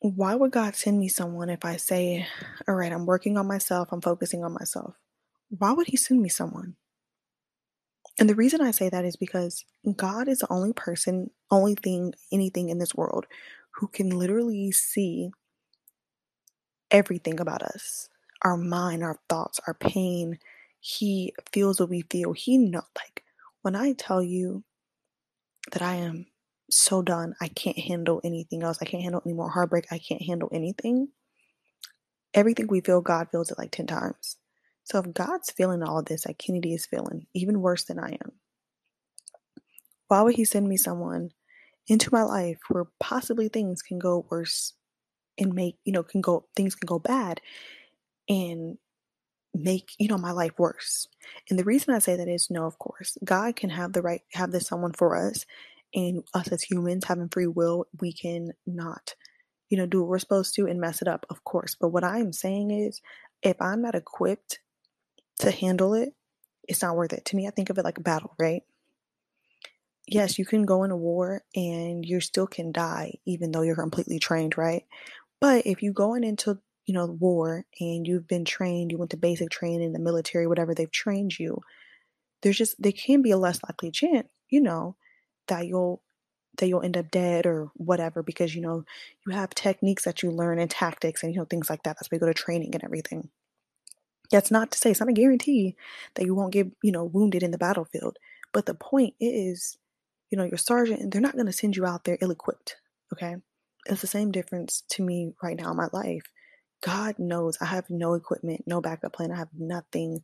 why 0.00 0.34
would 0.34 0.52
God 0.52 0.76
send 0.76 0.98
me 0.98 1.08
someone 1.08 1.50
if 1.50 1.64
I 1.64 1.76
say, 1.76 2.26
all 2.68 2.74
right, 2.74 2.92
I'm 2.92 3.06
working 3.06 3.36
on 3.36 3.46
myself, 3.46 3.88
I'm 3.90 4.00
focusing 4.00 4.44
on 4.44 4.52
myself? 4.52 4.94
Why 5.48 5.72
would 5.72 5.88
He 5.88 5.96
send 5.96 6.22
me 6.22 6.28
someone? 6.28 6.76
And 8.18 8.28
the 8.28 8.34
reason 8.34 8.60
I 8.60 8.70
say 8.70 8.88
that 8.88 9.04
is 9.04 9.16
because 9.16 9.64
God 9.96 10.28
is 10.28 10.38
the 10.38 10.52
only 10.52 10.72
person, 10.72 11.30
only 11.50 11.74
thing, 11.74 12.14
anything 12.32 12.68
in 12.70 12.78
this 12.78 12.94
world 12.94 13.26
who 13.72 13.88
can 13.88 14.10
literally 14.10 14.72
see 14.72 15.30
everything 16.90 17.40
about 17.40 17.62
us 17.62 18.08
our 18.42 18.56
mind, 18.56 19.02
our 19.02 19.18
thoughts, 19.28 19.60
our 19.66 19.74
pain. 19.74 20.38
He 20.78 21.34
feels 21.52 21.80
what 21.80 21.88
we 21.88 22.02
feel. 22.02 22.32
He 22.32 22.58
know 22.58 22.82
like 22.96 23.24
when 23.62 23.74
I 23.74 23.92
tell 23.94 24.22
you 24.22 24.62
that 25.72 25.82
I 25.82 25.96
am 25.96 26.26
so 26.70 27.02
done, 27.02 27.34
I 27.40 27.48
can't 27.48 27.78
handle 27.78 28.20
anything 28.24 28.62
else. 28.62 28.78
I 28.80 28.86
can't 28.86 29.02
handle 29.02 29.22
any 29.24 29.34
more 29.34 29.50
heartbreak. 29.50 29.86
I 29.90 29.98
can't 29.98 30.22
handle 30.22 30.48
anything. 30.52 31.08
Everything 32.34 32.66
we 32.66 32.80
feel, 32.80 33.00
God 33.00 33.28
feels 33.30 33.50
it 33.50 33.58
like 33.58 33.70
10 33.70 33.86
times. 33.86 34.36
So 34.84 34.98
if 34.98 35.12
God's 35.12 35.50
feeling 35.50 35.82
all 35.82 36.02
this 36.02 36.26
like 36.26 36.38
Kennedy 36.38 36.74
is 36.74 36.86
feeling, 36.86 37.26
even 37.34 37.60
worse 37.60 37.84
than 37.84 37.98
I 37.98 38.10
am, 38.10 38.32
why 40.08 40.22
would 40.22 40.34
He 40.34 40.44
send 40.44 40.68
me 40.68 40.76
someone 40.76 41.30
into 41.88 42.12
my 42.12 42.22
life 42.22 42.58
where 42.68 42.86
possibly 43.00 43.48
things 43.48 43.82
can 43.82 43.98
go 43.98 44.26
worse 44.30 44.74
and 45.38 45.54
make, 45.54 45.76
you 45.84 45.92
know, 45.92 46.02
can 46.02 46.20
go, 46.20 46.46
things 46.56 46.74
can 46.74 46.86
go 46.86 46.98
bad 46.98 47.40
and 48.28 48.78
make, 49.56 49.92
you 49.98 50.08
know, 50.08 50.18
my 50.18 50.32
life 50.32 50.58
worse? 50.58 51.08
And 51.50 51.58
the 51.58 51.64
reason 51.64 51.94
I 51.94 51.98
say 51.98 52.16
that 52.16 52.28
is 52.28 52.50
no, 52.50 52.66
of 52.66 52.78
course, 52.78 53.16
God 53.24 53.56
can 53.56 53.70
have 53.70 53.92
the 53.92 54.02
right, 54.02 54.22
have 54.32 54.52
this 54.52 54.66
someone 54.66 54.92
for 54.92 55.16
us. 55.16 55.46
And 55.94 56.24
us 56.34 56.48
as 56.48 56.62
humans 56.62 57.04
having 57.04 57.28
free 57.28 57.46
will, 57.46 57.86
we 58.00 58.12
can 58.12 58.52
not, 58.66 59.14
you 59.70 59.78
know, 59.78 59.86
do 59.86 60.00
what 60.00 60.08
we're 60.08 60.18
supposed 60.18 60.54
to 60.56 60.66
and 60.66 60.80
mess 60.80 61.00
it 61.00 61.08
up, 61.08 61.24
of 61.30 61.44
course. 61.44 61.74
But 61.74 61.88
what 61.88 62.04
I 62.04 62.18
am 62.18 62.32
saying 62.32 62.70
is, 62.70 63.00
if 63.42 63.60
I'm 63.62 63.82
not 63.82 63.94
equipped 63.94 64.60
to 65.38 65.50
handle 65.50 65.94
it, 65.94 66.10
it's 66.68 66.82
not 66.82 66.96
worth 66.96 67.12
it. 67.12 67.24
To 67.26 67.36
me, 67.36 67.46
I 67.46 67.50
think 67.50 67.70
of 67.70 67.78
it 67.78 67.84
like 67.84 67.98
a 67.98 68.02
battle, 68.02 68.34
right? 68.38 68.62
Yes, 70.08 70.38
you 70.38 70.44
can 70.44 70.64
go 70.64 70.84
in 70.84 70.90
a 70.90 70.96
war 70.96 71.42
and 71.54 72.04
you 72.04 72.20
still 72.20 72.46
can 72.46 72.72
die 72.72 73.14
even 73.24 73.50
though 73.50 73.62
you're 73.62 73.76
completely 73.76 74.18
trained, 74.18 74.56
right? 74.56 74.84
But 75.40 75.66
if 75.66 75.82
you 75.82 75.92
going 75.92 76.24
into, 76.24 76.58
you 76.86 76.94
know, 76.94 77.06
war 77.06 77.64
and 77.80 78.06
you've 78.06 78.28
been 78.28 78.44
trained, 78.44 78.92
you 78.92 78.98
went 78.98 79.10
to 79.10 79.16
basic 79.16 79.50
training, 79.50 79.92
the 79.92 79.98
military, 79.98 80.46
whatever 80.46 80.74
they've 80.74 80.90
trained 80.90 81.38
you, 81.38 81.60
there's 82.42 82.58
just 82.58 82.80
there 82.80 82.92
can 82.92 83.22
be 83.22 83.30
a 83.32 83.36
less 83.36 83.60
likely 83.64 83.90
chance, 83.90 84.28
you 84.50 84.60
know, 84.60 84.96
that 85.48 85.66
you'll 85.66 86.02
that 86.58 86.68
you'll 86.68 86.82
end 86.82 86.96
up 86.96 87.10
dead 87.10 87.46
or 87.46 87.70
whatever 87.74 88.22
because 88.22 88.54
you 88.54 88.62
know 88.62 88.84
you 89.26 89.32
have 89.32 89.50
techniques 89.50 90.04
that 90.04 90.22
you 90.22 90.30
learn 90.30 90.58
and 90.58 90.70
tactics 90.70 91.22
and 91.22 91.34
you 91.34 91.40
know 91.40 91.44
things 91.46 91.68
like 91.70 91.82
that. 91.82 91.96
That's 91.96 92.10
why 92.10 92.16
you 92.16 92.20
go 92.20 92.26
to 92.26 92.34
training 92.34 92.74
and 92.74 92.84
everything. 92.84 93.30
That's 94.30 94.50
not 94.50 94.72
to 94.72 94.78
say 94.78 94.90
it's 94.90 95.00
not 95.00 95.08
a 95.08 95.12
guarantee 95.12 95.76
that 96.14 96.24
you 96.24 96.34
won't 96.34 96.52
get, 96.52 96.68
you 96.82 96.90
know, 96.92 97.04
wounded 97.04 97.42
in 97.42 97.52
the 97.52 97.58
battlefield. 97.58 98.18
But 98.52 98.66
the 98.66 98.74
point 98.74 99.14
is, 99.20 99.78
you 100.30 100.38
know, 100.38 100.44
your 100.44 100.58
sergeant, 100.58 101.12
they're 101.12 101.20
not 101.20 101.34
going 101.34 101.46
to 101.46 101.52
send 101.52 101.76
you 101.76 101.86
out 101.86 102.04
there 102.04 102.18
ill 102.20 102.32
equipped. 102.32 102.76
Okay. 103.12 103.36
It's 103.86 104.00
the 104.00 104.08
same 104.08 104.32
difference 104.32 104.82
to 104.90 105.02
me 105.02 105.32
right 105.42 105.56
now 105.56 105.70
in 105.70 105.76
my 105.76 105.88
life. 105.92 106.24
God 106.82 107.18
knows 107.18 107.58
I 107.60 107.66
have 107.66 107.90
no 107.90 108.14
equipment, 108.14 108.64
no 108.66 108.80
backup 108.80 109.14
plan. 109.14 109.32
I 109.32 109.36
have 109.36 109.48
nothing 109.56 110.22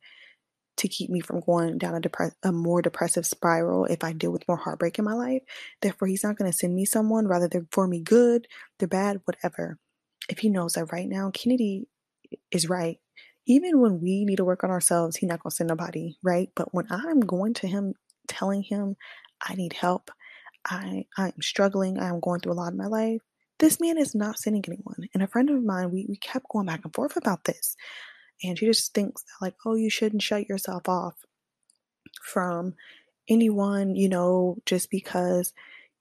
to 0.78 0.88
keep 0.88 1.10
me 1.10 1.20
from 1.20 1.40
going 1.40 1.78
down 1.78 1.94
a, 1.94 2.00
depre- 2.00 2.34
a 2.42 2.52
more 2.52 2.82
depressive 2.82 3.26
spiral 3.26 3.84
if 3.86 4.04
I 4.04 4.12
deal 4.12 4.32
with 4.32 4.48
more 4.48 4.56
heartbreak 4.56 4.98
in 4.98 5.04
my 5.04 5.14
life. 5.14 5.42
Therefore, 5.82 6.08
He's 6.08 6.24
not 6.24 6.36
going 6.36 6.50
to 6.50 6.56
send 6.56 6.74
me 6.74 6.84
someone, 6.84 7.28
rather 7.28 7.48
they're 7.48 7.66
for 7.72 7.86
me 7.86 8.00
good, 8.00 8.48
they're 8.78 8.88
bad, 8.88 9.20
whatever. 9.24 9.78
If 10.28 10.38
He 10.38 10.50
knows 10.50 10.74
that 10.74 10.92
right 10.92 11.08
now, 11.08 11.30
Kennedy 11.32 11.88
is 12.50 12.68
right 12.68 12.98
even 13.46 13.80
when 13.80 14.00
we 14.00 14.24
need 14.24 14.36
to 14.36 14.44
work 14.44 14.64
on 14.64 14.70
ourselves, 14.70 15.16
he's 15.16 15.28
not 15.28 15.42
gonna 15.42 15.50
send 15.52 15.68
nobody, 15.68 16.16
right? 16.22 16.50
But 16.54 16.72
when 16.74 16.86
I'm 16.90 17.20
going 17.20 17.54
to 17.54 17.66
him, 17.66 17.94
telling 18.28 18.62
him 18.62 18.96
I 19.42 19.54
need 19.54 19.72
help, 19.72 20.10
I 20.64 21.06
I'm 21.18 21.40
struggling, 21.42 21.98
I'm 21.98 22.20
going 22.20 22.40
through 22.40 22.52
a 22.52 22.54
lot 22.54 22.72
in 22.72 22.78
my 22.78 22.86
life. 22.86 23.20
This 23.62 23.80
man 23.80 23.96
is 23.96 24.12
not 24.12 24.40
sending 24.40 24.64
anyone. 24.66 25.08
And 25.14 25.22
a 25.22 25.28
friend 25.28 25.48
of 25.48 25.62
mine, 25.62 25.92
we, 25.92 26.04
we 26.08 26.16
kept 26.16 26.48
going 26.50 26.66
back 26.66 26.80
and 26.82 26.92
forth 26.92 27.16
about 27.16 27.44
this. 27.44 27.76
And 28.42 28.58
she 28.58 28.66
just 28.66 28.92
thinks 28.92 29.22
that 29.22 29.44
like, 29.44 29.54
oh, 29.64 29.76
you 29.76 29.88
shouldn't 29.88 30.22
shut 30.22 30.48
yourself 30.48 30.88
off 30.88 31.14
from 32.24 32.74
anyone, 33.28 33.94
you 33.94 34.08
know, 34.08 34.56
just 34.66 34.90
because 34.90 35.52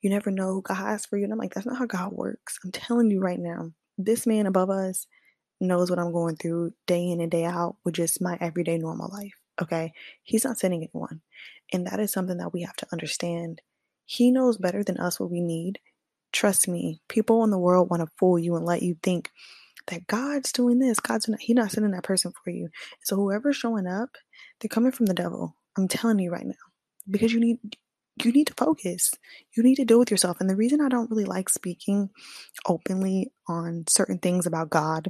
you 0.01 0.09
never 0.09 0.31
know 0.31 0.53
who 0.53 0.63
God 0.63 0.73
has 0.73 1.05
for 1.05 1.17
you. 1.19 1.23
And 1.23 1.31
I'm 1.31 1.37
like, 1.37 1.53
that's 1.53 1.67
not 1.67 1.77
how 1.77 1.85
God 1.85 2.13
works. 2.13 2.57
I'm 2.65 2.71
telling 2.71 3.11
you 3.11 3.19
right 3.19 3.37
now, 3.37 3.73
this 3.95 4.25
man 4.25 4.47
above 4.47 4.71
us 4.71 5.05
knows 5.59 5.91
what 5.91 5.99
I'm 5.99 6.11
going 6.11 6.37
through 6.37 6.73
day 6.87 7.11
in 7.11 7.21
and 7.21 7.29
day 7.29 7.45
out 7.45 7.75
with 7.85 7.93
just 7.93 8.23
my 8.23 8.39
everyday 8.41 8.79
normal 8.79 9.11
life. 9.13 9.35
Okay. 9.61 9.93
He's 10.23 10.45
not 10.45 10.57
sending 10.57 10.89
anyone. 10.91 11.21
And 11.71 11.85
that 11.85 11.99
is 11.99 12.11
something 12.11 12.37
that 12.37 12.53
we 12.53 12.63
have 12.63 12.75
to 12.77 12.87
understand. 12.91 13.61
He 14.05 14.31
knows 14.31 14.57
better 14.57 14.83
than 14.83 14.97
us 14.97 15.19
what 15.19 15.29
we 15.29 15.41
need. 15.41 15.77
Trust 16.31 16.67
me, 16.67 17.01
people 17.09 17.43
in 17.43 17.51
the 17.51 17.59
world 17.59 17.89
want 17.89 18.01
to 18.01 18.13
fool 18.19 18.39
you 18.39 18.55
and 18.55 18.65
let 18.65 18.83
you 18.83 18.97
think 19.03 19.31
that 19.87 20.07
God's 20.07 20.51
doing 20.51 20.79
this. 20.79 20.99
God's 20.99 21.27
not, 21.29 21.39
He's 21.41 21.55
not 21.55 21.71
sending 21.71 21.91
that 21.93 22.03
person 22.03 22.33
for 22.43 22.51
you. 22.51 22.69
So 23.03 23.15
whoever's 23.15 23.57
showing 23.57 23.87
up, 23.87 24.09
they're 24.59 24.69
coming 24.69 24.91
from 24.91 25.07
the 25.07 25.13
devil. 25.13 25.55
I'm 25.77 25.87
telling 25.87 26.19
you 26.19 26.31
right 26.31 26.45
now. 26.45 26.55
Because 27.09 27.33
you 27.33 27.39
need 27.39 27.59
you 28.23 28.31
need 28.31 28.47
to 28.47 28.53
focus. 28.55 29.11
You 29.57 29.63
need 29.63 29.75
to 29.75 29.85
deal 29.85 29.99
with 29.99 30.11
yourself. 30.11 30.37
And 30.39 30.49
the 30.49 30.55
reason 30.55 30.81
I 30.81 30.89
don't 30.89 31.09
really 31.09 31.25
like 31.25 31.49
speaking 31.49 32.09
openly 32.67 33.31
on 33.47 33.85
certain 33.87 34.19
things 34.19 34.45
about 34.45 34.69
God 34.69 35.09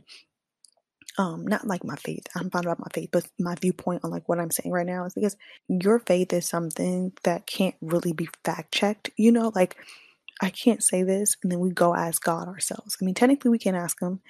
um 1.19 1.47
not 1.47 1.67
like 1.67 1.85
my 1.85 1.95
faith 1.97 2.25
i'm 2.35 2.51
fine 2.51 2.65
about 2.65 2.79
my 2.79 2.87
faith 2.93 3.09
but 3.13 3.27
my 3.39 3.55
viewpoint 3.55 4.01
on 4.05 4.11
like 4.11 4.29
what 4.29 4.39
i'm 4.39 4.51
saying 4.51 4.73
right 4.73 4.87
now 4.87 5.05
is 5.05 5.15
because 5.15 5.37
your 5.69 5.99
faith 5.99 6.33
is 6.33 6.47
something 6.49 7.13
that 7.23 7.47
can't 7.47 7.75
really 7.81 8.13
be 8.13 8.29
fact 8.45 8.73
checked 8.73 9.11
you 9.17 9.31
know 9.31 9.53
like 9.55 9.77
i 10.41 10.49
can't 10.49 10.83
say 10.83 11.03
this 11.03 11.37
and 11.43 11.51
then 11.51 11.59
we 11.59 11.71
go 11.71 11.95
ask 11.95 12.23
god 12.23 12.47
ourselves 12.47 12.97
i 13.01 13.05
mean 13.05 13.15
technically 13.15 13.51
we 13.51 13.59
can 13.59 13.75
ask 13.75 14.01
him 14.01 14.21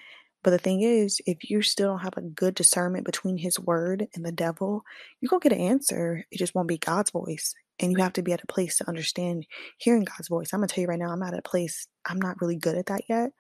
but 0.43 0.51
the 0.51 0.57
thing 0.57 0.81
is 0.81 1.21
if 1.27 1.49
you 1.49 1.61
still 1.61 1.89
don't 1.89 1.99
have 1.99 2.17
a 2.17 2.21
good 2.21 2.55
discernment 2.55 3.05
between 3.05 3.37
his 3.37 3.59
word 3.59 4.07
and 4.15 4.25
the 4.25 4.31
devil 4.31 4.83
you're 5.19 5.29
gonna 5.29 5.39
get 5.39 5.53
an 5.53 5.59
answer 5.59 6.25
it 6.31 6.37
just 6.37 6.55
won't 6.55 6.67
be 6.67 6.77
god's 6.77 7.11
voice 7.11 7.53
and 7.79 7.91
you 7.91 7.97
have 7.97 8.13
to 8.13 8.21
be 8.21 8.33
at 8.33 8.43
a 8.43 8.47
place 8.47 8.77
to 8.77 8.87
understand 8.87 9.45
hearing 9.77 10.03
god's 10.03 10.27
voice 10.27 10.53
i'm 10.53 10.59
gonna 10.59 10.67
tell 10.67 10.81
you 10.81 10.87
right 10.87 10.99
now 10.99 11.11
i'm 11.11 11.23
at 11.23 11.33
a 11.33 11.41
place 11.41 11.87
i'm 12.05 12.19
not 12.19 12.39
really 12.41 12.57
good 12.57 12.77
at 12.77 12.87
that 12.87 13.01
yet 13.09 13.31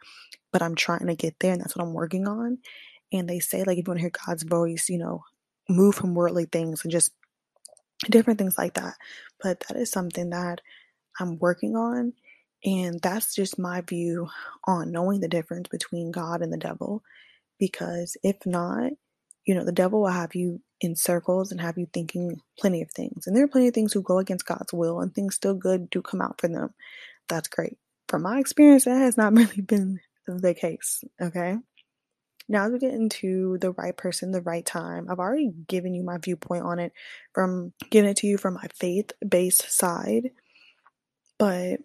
but 0.51 0.61
i'm 0.61 0.75
trying 0.75 1.07
to 1.07 1.15
get 1.15 1.35
there 1.39 1.53
and 1.53 1.61
that's 1.61 1.75
what 1.75 1.85
i'm 1.85 1.93
working 1.93 2.27
on 2.27 2.57
and 3.11 3.29
they 3.29 3.39
say, 3.39 3.63
like, 3.63 3.77
if 3.77 3.87
you 3.87 3.91
want 3.91 3.97
to 3.97 4.01
hear 4.01 4.11
God's 4.27 4.43
voice, 4.43 4.87
you 4.89 4.97
know, 4.97 5.23
move 5.69 5.95
from 5.95 6.15
worldly 6.15 6.45
things 6.45 6.83
and 6.83 6.91
just 6.91 7.11
different 8.09 8.39
things 8.39 8.57
like 8.57 8.75
that. 8.75 8.95
But 9.41 9.63
that 9.67 9.77
is 9.77 9.91
something 9.91 10.29
that 10.31 10.61
I'm 11.19 11.39
working 11.39 11.75
on. 11.75 12.13
And 12.63 12.99
that's 13.01 13.33
just 13.33 13.57
my 13.57 13.81
view 13.81 14.29
on 14.65 14.91
knowing 14.91 15.19
the 15.19 15.27
difference 15.27 15.67
between 15.69 16.11
God 16.11 16.41
and 16.41 16.53
the 16.53 16.57
devil. 16.57 17.03
Because 17.59 18.17
if 18.23 18.37
not, 18.45 18.91
you 19.45 19.55
know, 19.55 19.65
the 19.65 19.71
devil 19.71 20.01
will 20.01 20.09
have 20.09 20.35
you 20.35 20.61
in 20.79 20.95
circles 20.95 21.51
and 21.51 21.61
have 21.61 21.77
you 21.77 21.87
thinking 21.93 22.39
plenty 22.59 22.81
of 22.81 22.91
things. 22.91 23.25
And 23.25 23.35
there 23.35 23.43
are 23.43 23.47
plenty 23.47 23.67
of 23.67 23.73
things 23.73 23.93
who 23.93 24.01
go 24.01 24.19
against 24.19 24.45
God's 24.45 24.73
will 24.73 24.99
and 24.99 25.13
things 25.13 25.35
still 25.35 25.53
good 25.53 25.89
do 25.89 26.01
come 26.01 26.21
out 26.21 26.39
for 26.39 26.47
them. 26.47 26.73
That's 27.29 27.47
great. 27.47 27.77
From 28.07 28.23
my 28.23 28.39
experience, 28.39 28.85
that 28.85 28.97
has 28.97 29.17
not 29.17 29.33
really 29.37 29.61
been 29.61 29.99
the 30.27 30.53
case. 30.53 31.03
Okay. 31.19 31.57
Now, 32.49 32.65
as 32.65 32.73
we 32.73 32.79
get 32.79 32.93
into 32.93 33.57
the 33.59 33.71
right 33.71 33.95
person, 33.95 34.31
the 34.31 34.41
right 34.41 34.65
time, 34.65 35.07
I've 35.09 35.19
already 35.19 35.51
given 35.67 35.93
you 35.93 36.03
my 36.03 36.17
viewpoint 36.17 36.63
on 36.63 36.79
it 36.79 36.91
from 37.33 37.73
giving 37.89 38.09
it 38.09 38.17
to 38.17 38.27
you 38.27 38.37
from 38.37 38.55
my 38.55 38.67
faith 38.75 39.11
based 39.27 39.71
side. 39.71 40.31
But 41.39 41.79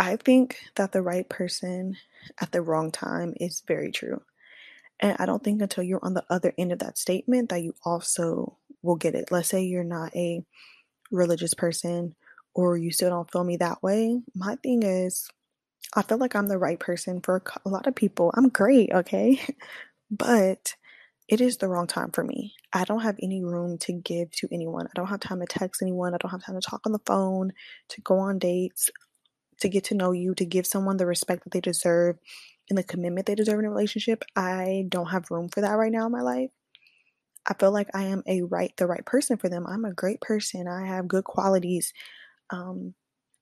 I 0.00 0.16
think 0.16 0.56
that 0.76 0.92
the 0.92 1.02
right 1.02 1.28
person 1.28 1.98
at 2.40 2.52
the 2.52 2.62
wrong 2.62 2.90
time 2.90 3.34
is 3.38 3.62
very 3.68 3.92
true. 3.92 4.22
And 4.98 5.14
I 5.18 5.26
don't 5.26 5.44
think 5.44 5.60
until 5.60 5.84
you're 5.84 6.04
on 6.04 6.14
the 6.14 6.24
other 6.30 6.54
end 6.56 6.72
of 6.72 6.78
that 6.78 6.96
statement 6.96 7.50
that 7.50 7.62
you 7.62 7.74
also 7.84 8.56
will 8.82 8.96
get 8.96 9.14
it. 9.14 9.30
Let's 9.30 9.50
say 9.50 9.62
you're 9.62 9.84
not 9.84 10.16
a 10.16 10.42
religious 11.10 11.52
person 11.52 12.14
or 12.54 12.78
you 12.78 12.92
still 12.92 13.10
don't 13.10 13.30
feel 13.30 13.44
me 13.44 13.58
that 13.58 13.82
way. 13.82 14.22
My 14.34 14.56
thing 14.62 14.84
is, 14.84 15.28
I 15.94 16.02
feel 16.02 16.18
like 16.18 16.34
I'm 16.34 16.48
the 16.48 16.58
right 16.58 16.80
person 16.80 17.20
for 17.20 17.42
a 17.66 17.68
lot 17.68 17.86
of 17.86 17.94
people. 17.94 18.32
I'm 18.34 18.48
great, 18.48 18.90
okay? 18.92 19.38
but 20.10 20.74
it 21.28 21.42
is 21.42 21.58
the 21.58 21.68
wrong 21.68 21.86
time 21.86 22.10
for 22.10 22.24
me. 22.24 22.54
I 22.72 22.84
don't 22.84 23.02
have 23.02 23.18
any 23.22 23.44
room 23.44 23.78
to 23.80 23.92
give 23.92 24.30
to 24.32 24.48
anyone. 24.50 24.86
I 24.86 24.92
don't 24.94 25.08
have 25.08 25.20
time 25.20 25.40
to 25.40 25.46
text 25.46 25.82
anyone. 25.82 26.14
I 26.14 26.18
don't 26.18 26.30
have 26.30 26.44
time 26.44 26.60
to 26.60 26.66
talk 26.66 26.82
on 26.86 26.92
the 26.92 27.00
phone, 27.06 27.52
to 27.90 28.00
go 28.00 28.18
on 28.18 28.38
dates, 28.38 28.90
to 29.60 29.68
get 29.68 29.84
to 29.84 29.94
know 29.94 30.12
you, 30.12 30.34
to 30.34 30.44
give 30.44 30.66
someone 30.66 30.96
the 30.96 31.06
respect 31.06 31.44
that 31.44 31.52
they 31.52 31.60
deserve 31.60 32.18
and 32.68 32.78
the 32.78 32.84
commitment 32.84 33.26
they 33.26 33.34
deserve 33.34 33.58
in 33.58 33.64
a 33.64 33.70
relationship, 33.70 34.24
I 34.36 34.86
don't 34.88 35.10
have 35.10 35.30
room 35.30 35.48
for 35.48 35.60
that 35.60 35.72
right 35.72 35.92
now 35.92 36.06
in 36.06 36.12
my 36.12 36.22
life. 36.22 36.50
I 37.46 37.54
feel 37.54 37.72
like 37.72 37.88
I 37.94 38.04
am 38.04 38.22
a 38.26 38.42
right 38.42 38.72
the 38.76 38.86
right 38.86 39.04
person 39.04 39.36
for 39.36 39.48
them. 39.48 39.66
I'm 39.66 39.84
a 39.84 39.92
great 39.94 40.20
person. 40.20 40.68
I 40.68 40.86
have 40.86 41.08
good 41.08 41.24
qualities. 41.24 41.92
Um, 42.50 42.94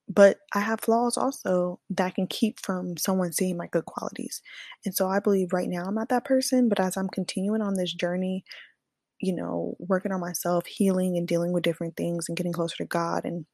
but 0.09 0.39
I 0.55 0.61
have 0.61 0.81
flaws 0.81 1.19
also 1.19 1.81
that 1.91 2.15
can 2.15 2.27
keep 2.27 2.61
from 2.61 2.97
someone 2.97 3.33
seeing 3.33 3.57
my 3.57 3.67
good 3.67 3.85
qualities. 3.85 4.41
And 4.85 4.95
so 4.95 5.09
I 5.09 5.21
believe 5.21 5.53
right 5.53 5.69
now 5.69 5.85
I'm 5.85 5.95
not 5.95 6.09
that 6.09 6.25
person, 6.25 6.69
but 6.69 6.81
as 6.81 6.97
I'm 6.97 7.09
continuing 7.09 7.61
on 7.61 7.75
this 7.75 7.93
journey, 7.93 8.45
you 9.21 9.35
know, 9.35 9.77
working 9.79 10.13
on 10.13 10.21
myself, 10.21 10.67
healing 10.67 11.17
and 11.19 11.29
dealing 11.29 11.53
with 11.53 11.65
different 11.65 11.97
things 11.97 12.27
and 12.29 12.37
getting 12.37 12.53
closer 12.53 12.77
to 12.79 12.85
God 12.87 13.25
and 13.25 13.45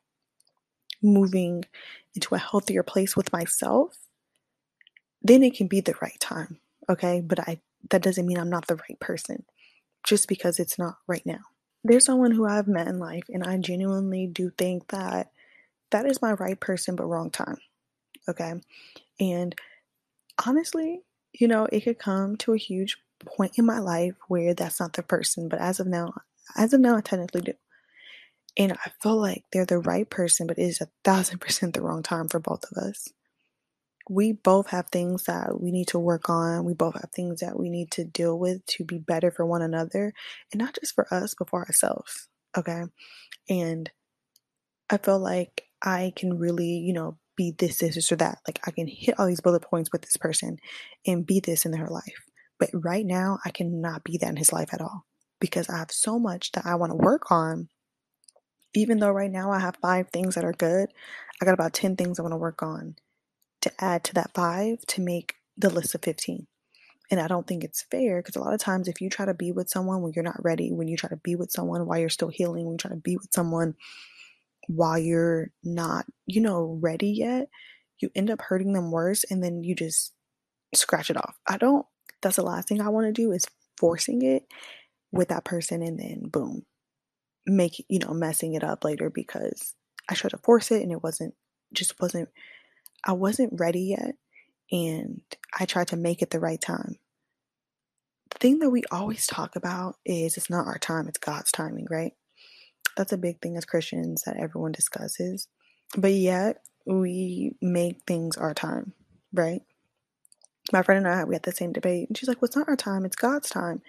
moving 1.05 1.65
into 2.15 2.35
a 2.35 2.39
healthier 2.39 2.83
place 2.83 3.17
with 3.17 3.33
myself, 3.33 3.99
then 5.23 5.43
it 5.43 5.55
can 5.55 5.67
be 5.67 5.81
the 5.81 5.95
right 6.01 6.19
time. 6.21 6.59
Okay. 6.89 7.21
But 7.21 7.41
I, 7.41 7.61
that 7.91 8.03
doesn't 8.03 8.27
mean 8.27 8.39
I'm 8.39 8.51
not 8.51 8.67
the 8.67 8.77
right 8.77 8.99
person 9.01 9.45
just 10.05 10.29
because 10.29 10.59
it's 10.59 10.79
not 10.79 10.99
right 11.07 11.25
now. 11.25 11.41
There's 11.83 12.05
someone 12.05 12.31
who 12.31 12.47
I've 12.47 12.69
met 12.69 12.89
in 12.89 12.99
life, 12.99 13.25
and 13.29 13.45
I 13.45 13.59
genuinely 13.59 14.27
do 14.27 14.51
think 14.57 14.89
that 14.89 15.31
that 15.91 16.07
is 16.07 16.23
my 16.23 16.33
right 16.33 16.59
person, 16.59 16.97
but 16.97 17.07
wrong 17.07 17.31
time. 17.31 17.59
Okay. 18.29 18.55
And 19.21 19.55
honestly, 20.47 21.03
you 21.33 21.49
know, 21.49 21.67
it 21.71 21.81
could 21.81 21.99
come 21.99 22.37
to 22.39 22.55
a 22.55 22.59
huge 22.59 22.97
point 23.25 23.59
in 23.59 23.67
my 23.67 23.81
life 23.81 24.15
where 24.29 24.55
that's 24.55 24.81
not 24.81 24.95
the 24.95 25.03
person, 25.03 25.49
but 25.49 25.61
as 25.61 25.81
of 25.81 25.87
now, 25.87 26.15
as 26.57 26.73
of 26.73 26.81
now, 26.81 26.97
I 26.97 27.01
technically 27.01 27.43
do. 27.43 27.53
And 28.57 28.73
I 28.73 28.91
feel 29.03 29.17
like 29.17 29.45
they're 29.53 29.67
the 29.67 29.79
right 29.79 30.09
person, 30.09 30.47
but 30.47 30.59
it 30.59 30.63
is 30.63 30.81
a 30.81 30.89
thousand 31.05 31.39
percent 31.41 31.75
the 31.75 31.83
wrong 31.83 32.03
time 32.03 32.29
for 32.29 32.41
both 32.41 32.65
of 32.71 32.83
us 32.83 33.09
we 34.09 34.33
both 34.33 34.69
have 34.69 34.89
things 34.89 35.25
that 35.25 35.61
we 35.61 35.71
need 35.71 35.89
to 35.89 35.99
work 35.99 36.29
on. 36.29 36.65
We 36.65 36.75
both 36.75 36.95
have 36.95 37.11
things 37.11 37.41
that 37.41 37.59
we 37.59 37.71
need 37.71 37.91
to 37.93 38.05
deal 38.05 38.39
with 38.39 38.65
to 38.67 38.85
be 38.85 38.99
better 38.99 39.31
for 39.31 39.47
one 39.47 39.63
another 39.63 40.13
and 40.53 40.61
not 40.61 40.77
just 40.79 40.95
for 40.95 41.13
us, 41.13 41.35
but 41.39 41.49
for 41.49 41.65
ourselves. 41.65 42.29
Okay. 42.57 42.83
And 43.49 43.91
I 44.91 44.99
feel 44.99 45.19
like 45.19 45.65
I 45.83 46.13
can 46.17 46.39
really, 46.39 46.77
you 46.79 46.93
know, 46.93 47.19
be 47.37 47.53
this, 47.57 47.79
this, 47.79 47.95
this, 47.95 48.13
or 48.13 48.17
that. 48.17 48.39
Like 48.47 48.61
I 48.67 48.71
can 48.71 48.87
hit 48.87 49.19
all 49.19 49.27
these 49.27 49.41
bullet 49.41 49.63
points 49.63 49.91
with 49.91 50.03
this 50.03 50.17
person 50.17 50.59
and 51.07 51.27
be 51.27 51.41
this 51.41 51.65
in 51.65 51.73
her 51.73 51.89
life. 51.89 52.25
But 52.59 52.71
right 52.73 53.05
now, 53.05 53.39
I 53.45 53.51
cannot 53.51 54.05
be 54.05 54.19
that 54.19 54.29
in 54.29 54.37
his 54.37 54.53
life 54.53 54.73
at 54.73 54.81
all 54.81 55.07
because 55.41 55.69
I 55.69 55.79
have 55.79 55.91
so 55.91 56.19
much 56.19 56.53
that 56.53 56.67
I 56.67 56.75
want 56.77 56.93
to 56.93 56.97
work 56.97 57.33
on. 57.33 57.69
Even 58.75 58.99
though 58.99 59.11
right 59.11 59.31
now 59.31 59.51
I 59.51 59.61
have 59.61 59.77
five 59.81 60.09
things 60.11 60.35
that 60.35 60.45
are 60.45 60.53
good, 60.53 60.91
I 61.41 61.45
got 61.45 61.55
about 61.55 61.73
10 61.73 61.97
things 61.97 62.19
I 62.19 62.23
want 62.23 62.33
to 62.33 62.39
work 62.39 62.63
on 62.63 62.97
to 63.63 63.73
add 63.79 64.05
to 64.05 64.15
that 64.15 64.33
five 64.35 64.81
to 64.89 65.01
make 65.01 65.37
the 65.57 65.71
list 65.71 65.95
of 65.95 66.03
15. 66.03 66.47
And 67.11 67.21
I 67.21 67.29
don't 67.29 67.47
think 67.47 67.65
it's 67.65 67.83
fair 67.83 68.21
because 68.21 68.37
a 68.37 68.41
lot 68.41 68.55
of 68.55 68.61
times, 68.61 68.89
if 68.89 69.01
you 69.01 69.11
try 69.11 69.27
to 69.27 69.35
be 69.35 69.53
with 69.53 69.69
someone 69.69 70.03
when 70.03 70.13
you're 70.15 70.25
not 70.25 70.43
ready, 70.43 70.73
when 70.73 70.89
you 70.89 70.97
try 70.97 71.11
to 71.11 71.17
be 71.17 71.37
with 71.37 71.51
someone 71.51 71.87
while 71.87 71.99
you're 71.99 72.09
still 72.09 72.29
healing, 72.29 72.65
when 72.65 72.73
you 72.73 72.79
try 72.79 72.91
to 72.91 72.97
be 72.97 73.17
with 73.17 73.29
someone 73.33 73.75
while 74.69 74.99
you're 74.99 75.51
not, 75.63 76.07
you 76.27 76.41
know, 76.41 76.79
ready 76.83 77.11
yet, 77.11 77.49
you 78.01 78.11
end 78.15 78.31
up 78.31 78.41
hurting 78.41 78.73
them 78.73 78.91
worse 78.91 79.25
and 79.31 79.43
then 79.45 79.63
you 79.63 79.75
just 79.75 80.13
scratch 80.75 81.11
it 81.11 81.17
off. 81.17 81.37
I 81.47 81.59
don't, 81.59 81.87
that's 82.23 82.37
the 82.37 82.43
last 82.43 82.69
thing 82.69 82.81
I 82.81 82.89
want 82.89 83.07
to 83.07 83.13
do 83.13 83.33
is 83.33 83.47
forcing 83.79 84.23
it 84.23 84.45
with 85.13 85.29
that 85.29 85.45
person 85.45 85.83
and 85.83 85.99
then 85.99 86.23
boom, 86.29 86.65
make, 87.47 87.85
you 87.89 88.01
know, 88.01 88.15
messing 88.15 88.55
it 88.55 88.65
up 88.65 88.85
later 88.85 89.11
because 89.11 89.75
I 90.09 90.15
tried 90.15 90.31
to 90.31 90.39
force 90.39 90.71
it 90.71 90.83
and 90.83 90.93
it 90.93 91.03
wasn't, 91.03 91.35
just 91.73 92.01
wasn't 92.01 92.29
I 93.05 93.15
wasn't 93.15 93.55
ready 93.61 93.83
yet 93.99 94.17
and 94.73 95.23
I 95.59 95.67
tried 95.67 95.89
to 95.89 95.97
make 95.97 96.23
it 96.23 96.31
the 96.31 96.41
right 96.41 96.61
time. 96.61 96.99
The 98.31 98.39
thing 98.39 98.61
that 98.61 98.71
we 98.71 98.83
always 98.93 99.27
talk 99.27 99.57
about 99.57 99.97
is 100.07 100.37
it's 100.37 100.51
not 100.51 100.67
our 100.67 100.79
time, 100.79 101.09
it's 101.09 101.19
God's 101.19 101.53
timing, 101.53 101.87
right? 101.91 102.13
That's 102.97 103.13
a 103.13 103.19
big 103.19 103.41
thing 103.41 103.57
as 103.57 103.65
Christians 103.65 104.23
that 104.27 104.39
everyone 104.39 104.73
discusses. 104.73 105.49
But 105.97 106.13
yet 106.13 106.59
we 106.87 107.55
make 107.63 108.03
things 108.07 108.37
our 108.37 108.55
time, 108.55 108.95
right? 109.33 109.63
My 110.73 110.83
friend 110.83 111.07
and 111.07 111.15
I, 111.15 111.25
we 111.25 111.35
had 111.35 111.45
the 111.45 111.53
same 111.53 111.73
debate, 111.73 112.09
and 112.09 112.17
she's 112.19 112.29
like, 112.29 112.43
"Well, 112.43 112.47
it's 112.47 112.57
not 112.57 112.69
our 112.69 112.77
time; 112.77 113.05
it's 113.05 113.17
God's 113.17 113.51
time." 113.51 113.83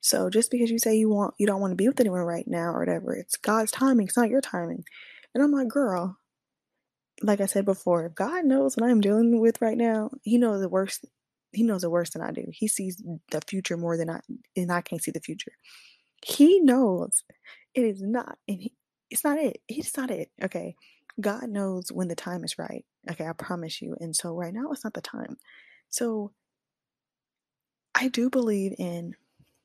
So 0.00 0.30
just 0.30 0.50
because 0.50 0.70
you 0.70 0.78
say 0.78 0.96
you 0.96 1.08
want, 1.08 1.34
you 1.38 1.46
don't 1.46 1.60
want 1.60 1.72
to 1.72 1.76
be 1.76 1.88
with 1.88 2.00
anyone 2.00 2.20
right 2.20 2.46
now 2.46 2.70
or 2.70 2.80
whatever, 2.80 3.14
it's 3.14 3.36
God's 3.36 3.70
timing. 3.72 4.06
It's 4.06 4.16
not 4.16 4.30
your 4.30 4.40
timing. 4.40 4.84
And 5.34 5.42
I'm 5.42 5.52
like, 5.52 5.68
girl, 5.68 6.18
like 7.22 7.40
I 7.40 7.46
said 7.46 7.64
before, 7.64 8.06
if 8.06 8.14
God 8.14 8.44
knows 8.44 8.76
what 8.76 8.88
I'm 8.88 9.00
dealing 9.00 9.40
with 9.40 9.60
right 9.60 9.76
now, 9.76 10.10
He 10.22 10.38
knows 10.38 10.60
the 10.60 10.68
worst. 10.68 11.04
He 11.52 11.62
knows 11.62 11.82
the 11.82 11.90
worst 11.90 12.12
than 12.12 12.22
I 12.22 12.30
do. 12.30 12.44
He 12.52 12.68
sees 12.68 13.02
the 13.30 13.40
future 13.48 13.76
more 13.76 13.96
than 13.96 14.10
I, 14.10 14.20
and 14.56 14.70
I 14.70 14.82
can't 14.82 15.02
see 15.02 15.10
the 15.10 15.20
future. 15.20 15.52
He 16.24 16.60
knows 16.60 17.24
it 17.74 17.84
is 17.84 18.02
not, 18.02 18.38
and 18.46 18.60
he, 18.60 18.74
it's 19.10 19.24
not 19.24 19.38
it. 19.38 19.60
It's 19.68 19.96
not 19.96 20.10
it. 20.10 20.30
Okay, 20.42 20.76
God 21.20 21.48
knows 21.48 21.90
when 21.90 22.08
the 22.08 22.14
time 22.14 22.44
is 22.44 22.58
right. 22.58 22.84
Okay, 23.10 23.26
I 23.26 23.32
promise 23.32 23.80
you. 23.80 23.96
And 23.98 24.14
so 24.14 24.34
right 24.34 24.52
now, 24.52 24.70
it's 24.70 24.84
not 24.84 24.94
the 24.94 25.00
time. 25.00 25.38
So 25.88 26.32
I 27.94 28.08
do 28.08 28.30
believe 28.30 28.74
in 28.78 29.14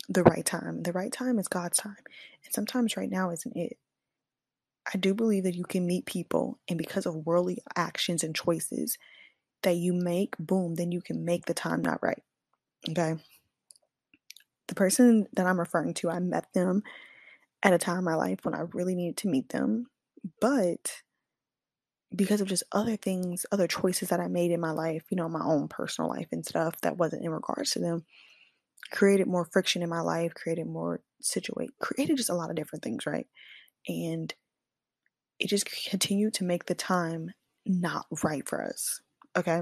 the 0.10 0.24
right 0.24 0.46
time. 0.46 0.84
The 0.84 0.92
right 0.92 1.12
time 1.12 1.40
is 1.40 1.48
God's 1.48 1.78
time, 1.78 1.96
and 2.46 2.54
sometimes 2.54 2.98
right 2.98 3.10
now 3.10 3.30
isn't 3.32 3.56
it. 3.56 3.78
I 4.94 4.98
do 4.98 5.14
believe 5.14 5.44
that 5.44 5.56
you 5.56 5.64
can 5.64 5.86
meet 5.86 6.06
people, 6.06 6.60
and 6.68 6.78
because 6.78 7.06
of 7.06 7.26
worldly 7.26 7.60
actions 7.76 8.24
and 8.24 8.36
choices 8.36 8.98
that 9.64 9.78
you 9.78 9.94
make, 9.94 10.36
boom, 10.38 10.76
then 10.76 10.92
you 10.92 11.02
can 11.02 11.24
make 11.26 11.46
the 11.46 11.54
time 11.54 11.82
not 11.82 12.04
right. 12.04 12.22
Okay. 12.90 13.16
The 14.68 14.76
person 14.76 15.28
that 15.34 15.46
I'm 15.46 15.60
referring 15.60 15.94
to, 15.96 16.10
I 16.10 16.20
met 16.20 16.52
them 16.54 16.84
at 17.62 17.74
a 17.74 17.78
time 17.78 18.00
in 18.00 18.04
my 18.04 18.16
life 18.16 18.40
when 18.44 18.54
I 18.54 18.66
really 18.74 18.96
needed 18.96 19.18
to 19.18 19.30
meet 19.30 19.50
them. 19.50 19.88
But 20.40 21.02
because 22.16 22.42
of 22.42 22.48
just 22.48 22.64
other 22.72 22.96
things, 22.96 23.46
other 23.52 23.68
choices 23.68 24.10
that 24.10 24.20
I 24.20 24.28
made 24.28 24.52
in 24.52 24.60
my 24.60 24.72
life, 24.72 25.04
you 25.10 25.18
know, 25.18 25.28
my 25.30 25.44
own 25.44 25.68
personal 25.68 26.10
life 26.10 26.28
and 26.32 26.46
stuff 26.46 26.80
that 26.82 26.98
wasn't 26.98 27.24
in 27.24 27.32
regards 27.32 27.72
to 27.72 27.80
them, 27.80 28.06
created 28.94 29.28
more 29.28 29.46
friction 29.46 29.82
in 29.82 29.90
my 29.90 30.02
life, 30.02 30.34
created 30.34 30.68
more 30.68 31.02
situate, 31.22 31.72
created 31.80 32.16
just 32.16 32.30
a 32.30 32.36
lot 32.36 32.50
of 32.50 32.56
different 32.56 32.84
things, 32.84 33.06
right? 33.06 33.28
And 33.88 34.34
it 35.40 35.50
just 35.50 35.68
continued 35.90 36.36
to 36.36 36.44
make 36.44 36.68
the 36.68 36.76
time 36.76 37.32
not 37.66 38.06
right 38.24 38.48
for 38.48 38.64
us. 38.64 39.02
Okay. 39.36 39.62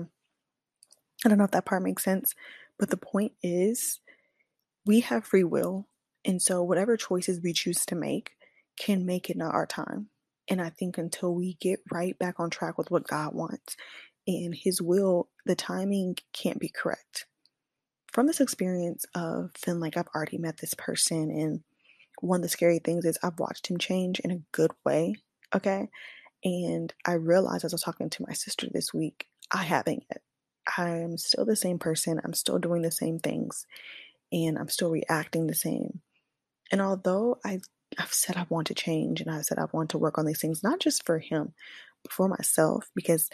I 1.24 1.30
don't 1.30 1.38
know 1.38 1.46
if 1.46 1.52
that 1.52 1.66
part 1.66 1.82
makes 1.82 2.04
sense, 2.04 2.36
but 2.78 2.90
the 2.90 2.98
point 2.98 3.32
is 3.42 4.00
we 4.86 5.00
have 5.02 5.26
free 5.26 5.44
will. 5.44 5.88
And 6.26 6.42
so 6.42 6.62
whatever 6.62 6.98
choices 6.98 7.42
we 7.42 7.54
choose 7.54 7.86
to 7.86 7.96
make 7.96 8.32
can 8.78 9.06
make 9.06 9.30
it 9.30 9.38
not 9.38 9.54
our 9.54 9.66
time. 9.66 10.10
And 10.50 10.62
I 10.62 10.70
think 10.70 10.98
until 10.98 11.34
we 11.34 11.58
get 11.62 11.80
right 11.92 12.18
back 12.20 12.40
on 12.40 12.50
track 12.50 12.78
with 12.78 12.92
what 12.92 13.08
God 13.08 13.34
wants 13.34 13.78
and 14.28 14.54
His 14.54 14.82
will, 14.82 15.30
the 15.46 15.56
timing 15.56 16.18
can't 16.34 16.60
be 16.60 16.70
correct. 16.70 17.28
From 18.12 18.28
this 18.28 18.42
experience 18.42 19.06
of 19.16 19.52
feeling 19.58 19.80
like 19.80 19.98
I've 19.98 20.10
already 20.14 20.38
met 20.38 20.58
this 20.58 20.74
person, 20.74 21.32
and 21.32 21.62
one 22.20 22.40
of 22.40 22.44
the 22.44 22.50
scary 22.50 22.80
things 22.80 23.06
is 23.06 23.18
I've 23.24 23.40
watched 23.40 23.68
him 23.68 23.78
change 23.78 24.20
in 24.20 24.32
a 24.32 24.42
good 24.52 24.72
way 24.86 25.16
Okay. 25.56 25.90
And 26.44 26.94
I 27.06 27.14
realized 27.14 27.66
as 27.66 27.74
I 27.74 27.76
was 27.76 27.82
talking 27.82 28.10
to 28.10 28.26
my 28.28 28.34
sister 28.34 28.68
this 28.72 28.94
week, 28.94 29.28
I 29.52 29.64
haven't 29.64 30.04
yet. 30.10 30.22
I'm 30.78 31.18
still 31.18 31.46
the 31.46 31.56
same 31.56 31.80
person. 31.80 32.20
I'm 32.24 32.34
still 32.34 32.60
doing 32.60 32.82
the 32.82 32.92
same 32.92 33.20
things 33.20 33.66
and 34.32 34.58
I'm 34.58 34.70
still 34.70 34.90
reacting 34.90 35.48
the 35.48 35.56
same. 35.56 36.02
And 36.72 36.82
although 36.82 37.40
I, 37.46 37.60
I've 38.00 38.14
said 38.14 38.38
I 38.38 38.46
want 38.50 38.68
to 38.68 38.74
change 38.74 39.22
and 39.22 39.30
I've 39.30 39.44
said 39.44 39.60
I 39.60 39.66
want 39.72 39.92
to 39.92 39.98
work 39.98 40.18
on 40.18 40.26
these 40.26 40.40
things, 40.40 40.64
not 40.64 40.80
just 40.80 41.06
for 41.06 41.20
him, 41.20 41.54
but 42.04 42.14
for 42.14 42.28
myself, 42.28 42.90
because 42.96 43.30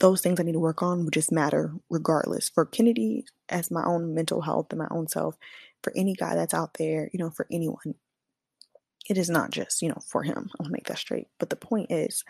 those 0.00 0.20
things 0.20 0.38
I 0.38 0.42
need 0.42 0.52
to 0.52 0.58
work 0.58 0.82
on 0.82 1.04
would 1.04 1.14
just 1.14 1.32
matter 1.32 1.74
regardless. 1.90 2.48
For 2.48 2.64
Kennedy, 2.64 3.24
as 3.48 3.70
my 3.70 3.84
own 3.84 4.14
mental 4.14 4.42
health 4.42 4.66
and 4.70 4.78
my 4.78 4.88
own 4.90 5.08
self, 5.08 5.36
for 5.82 5.92
any 5.96 6.14
guy 6.14 6.34
that's 6.34 6.54
out 6.54 6.74
there, 6.74 7.10
you 7.12 7.18
know, 7.18 7.30
for 7.30 7.46
anyone, 7.50 7.94
it 9.08 9.16
is 9.16 9.30
not 9.30 9.50
just, 9.50 9.80
you 9.82 9.88
know, 9.88 10.00
for 10.06 10.22
him. 10.22 10.50
I'll 10.60 10.68
make 10.68 10.86
that 10.86 10.98
straight. 10.98 11.28
But 11.38 11.50
the 11.50 11.56
point 11.56 11.90
is, 11.90 12.24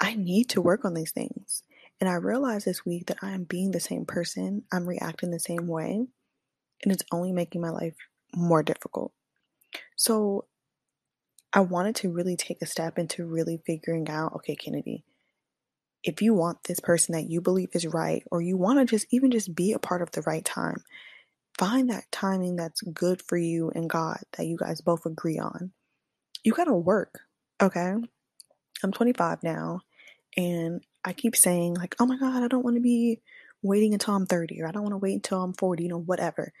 I 0.00 0.14
need 0.14 0.48
to 0.50 0.60
work 0.60 0.84
on 0.84 0.94
these 0.94 1.12
things. 1.12 1.62
And 2.00 2.10
I 2.10 2.14
realized 2.14 2.66
this 2.66 2.84
week 2.84 3.06
that 3.06 3.18
I 3.22 3.30
am 3.30 3.44
being 3.44 3.70
the 3.70 3.80
same 3.80 4.04
person, 4.04 4.64
I'm 4.72 4.86
reacting 4.86 5.30
the 5.30 5.38
same 5.38 5.68
way, 5.68 6.06
and 6.82 6.92
it's 6.92 7.04
only 7.12 7.32
making 7.32 7.60
my 7.60 7.70
life 7.70 7.94
more 8.34 8.62
difficult. 8.62 9.12
So 9.96 10.46
I 11.52 11.60
wanted 11.60 11.94
to 11.96 12.10
really 12.10 12.36
take 12.36 12.60
a 12.60 12.66
step 12.66 12.98
into 12.98 13.24
really 13.24 13.62
figuring 13.64 14.08
out 14.10 14.32
okay, 14.34 14.56
Kennedy, 14.56 15.04
if 16.04 16.22
you 16.22 16.34
want 16.34 16.64
this 16.64 16.80
person 16.80 17.14
that 17.14 17.30
you 17.30 17.42
believe 17.42 17.70
is 17.74 17.86
right, 17.86 18.24
or 18.32 18.42
you 18.42 18.58
want 18.58 18.80
to 18.80 18.86
just 18.86 19.08
even 19.12 19.32
just 19.32 19.54
be 19.54 19.72
a 19.74 19.80
part 19.80 20.02
of 20.02 20.12
the 20.12 20.22
right 20.22 20.44
time, 20.46 20.84
find 21.58 21.90
that 21.90 22.04
timing 22.12 22.56
that's 22.56 22.82
good 22.82 23.22
for 23.22 23.38
you 23.38 23.72
and 23.74 23.90
God 23.90 24.18
that 24.38 24.46
you 24.46 24.58
guys 24.58 24.80
both 24.82 25.06
agree 25.06 25.38
on. 25.38 25.72
You 26.44 26.52
got 26.52 26.64
to 26.66 26.74
work, 26.74 27.20
okay? 27.62 27.94
I'm 28.84 28.92
25 28.92 29.42
now, 29.42 29.80
and 30.36 30.82
I 31.04 31.12
keep 31.14 31.36
saying, 31.36 31.74
like, 31.76 31.96
oh 32.00 32.06
my 32.06 32.18
God, 32.18 32.42
I 32.42 32.48
don't 32.48 32.64
want 32.64 32.76
to 32.76 32.82
be 32.82 33.20
waiting 33.62 33.94
until 33.94 34.14
I'm 34.16 34.26
30, 34.26 34.62
or 34.62 34.68
I 34.68 34.72
don't 34.72 34.84
want 34.84 34.94
to 34.94 34.98
wait 34.98 35.14
until 35.14 35.42
I'm 35.42 35.54
40, 35.54 35.84
you 35.84 35.90
know, 35.90 36.00
whatever. 36.00 36.52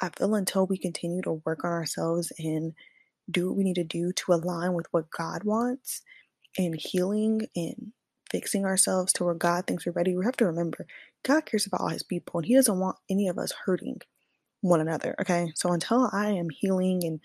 I 0.00 0.10
feel 0.10 0.34
until 0.34 0.66
we 0.66 0.78
continue 0.78 1.22
to 1.22 1.42
work 1.44 1.64
on 1.64 1.70
ourselves 1.72 2.32
and 2.38 2.74
do 3.30 3.48
what 3.48 3.56
we 3.58 3.64
need 3.64 3.76
to 3.76 3.84
do 3.84 4.12
to 4.12 4.32
align 4.34 4.74
with 4.74 4.86
what 4.92 5.10
God 5.10 5.44
wants 5.44 6.02
and 6.58 6.74
healing 6.78 7.48
and 7.56 7.92
fixing 8.30 8.64
ourselves 8.64 9.12
to 9.14 9.24
where 9.24 9.34
God 9.34 9.66
thinks 9.66 9.86
we're 9.86 9.92
ready, 9.92 10.16
we 10.16 10.24
have 10.24 10.36
to 10.38 10.46
remember 10.46 10.86
God 11.24 11.46
cares 11.46 11.66
about 11.66 11.80
all 11.80 11.88
his 11.88 12.02
people 12.02 12.38
and 12.38 12.46
he 12.46 12.54
doesn't 12.54 12.78
want 12.78 12.96
any 13.10 13.28
of 13.28 13.38
us 13.38 13.52
hurting 13.64 14.00
one 14.60 14.80
another. 14.80 15.14
Okay. 15.20 15.52
So 15.54 15.72
until 15.72 16.08
I 16.12 16.30
am 16.30 16.48
healing 16.50 17.04
and 17.04 17.20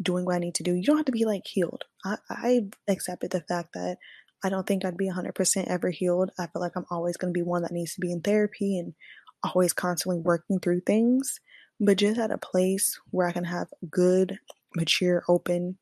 doing 0.00 0.24
what 0.24 0.36
I 0.36 0.38
need 0.38 0.54
to 0.56 0.62
do, 0.62 0.74
you 0.74 0.82
don't 0.82 0.96
have 0.96 1.06
to 1.06 1.12
be 1.12 1.24
like 1.24 1.46
healed. 1.46 1.84
I, 2.04 2.16
I 2.28 2.60
accepted 2.88 3.30
the 3.30 3.42
fact 3.42 3.74
that 3.74 3.98
I 4.42 4.50
don't 4.50 4.66
think 4.66 4.84
I'd 4.84 4.96
be 4.96 5.10
100% 5.10 5.66
ever 5.66 5.90
healed. 5.90 6.30
I 6.38 6.46
feel 6.46 6.60
like 6.60 6.76
I'm 6.76 6.86
always 6.90 7.16
going 7.16 7.32
to 7.32 7.38
be 7.38 7.42
one 7.42 7.62
that 7.62 7.72
needs 7.72 7.94
to 7.94 8.00
be 8.00 8.12
in 8.12 8.20
therapy 8.20 8.78
and 8.78 8.94
always 9.42 9.72
constantly 9.72 10.20
working 10.20 10.58
through 10.58 10.80
things, 10.80 11.40
but 11.80 11.96
just 11.96 12.18
at 12.18 12.30
a 12.30 12.38
place 12.38 12.98
where 13.10 13.26
I 13.26 13.32
can 13.32 13.44
have 13.44 13.68
good, 13.90 14.38
mature, 14.74 15.22
open 15.28 15.78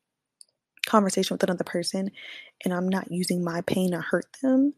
conversation 0.87 1.35
with 1.35 1.43
another 1.43 1.63
person 1.63 2.11
and 2.63 2.73
I'm 2.73 2.89
not 2.89 3.11
using 3.11 3.43
my 3.43 3.61
pain 3.61 3.91
to 3.91 4.01
hurt 4.01 4.27
them. 4.41 4.73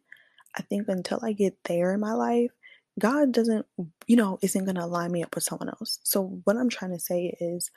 I 0.58 0.62
think 0.63 0.88
until 0.88 1.20
I 1.24 1.34
get 1.34 1.58
there 1.65 1.94
in 1.94 2.00
my 2.00 2.13
life, 2.13 2.52
God 3.00 3.32
doesn't, 3.32 3.65
you 4.08 4.15
know, 4.15 4.39
isn't 4.41 4.65
going 4.65 4.76
to 4.76 4.86
line 4.86 5.12
me 5.12 5.24
up 5.24 5.36
with 5.36 5.44
someone 5.44 5.70
else. 5.70 6.00
So, 6.04 6.41
what 6.46 6.58
I'm 6.58 6.70
trying 6.70 6.91
to 6.91 7.00
say 7.00 7.36
is 7.41 7.72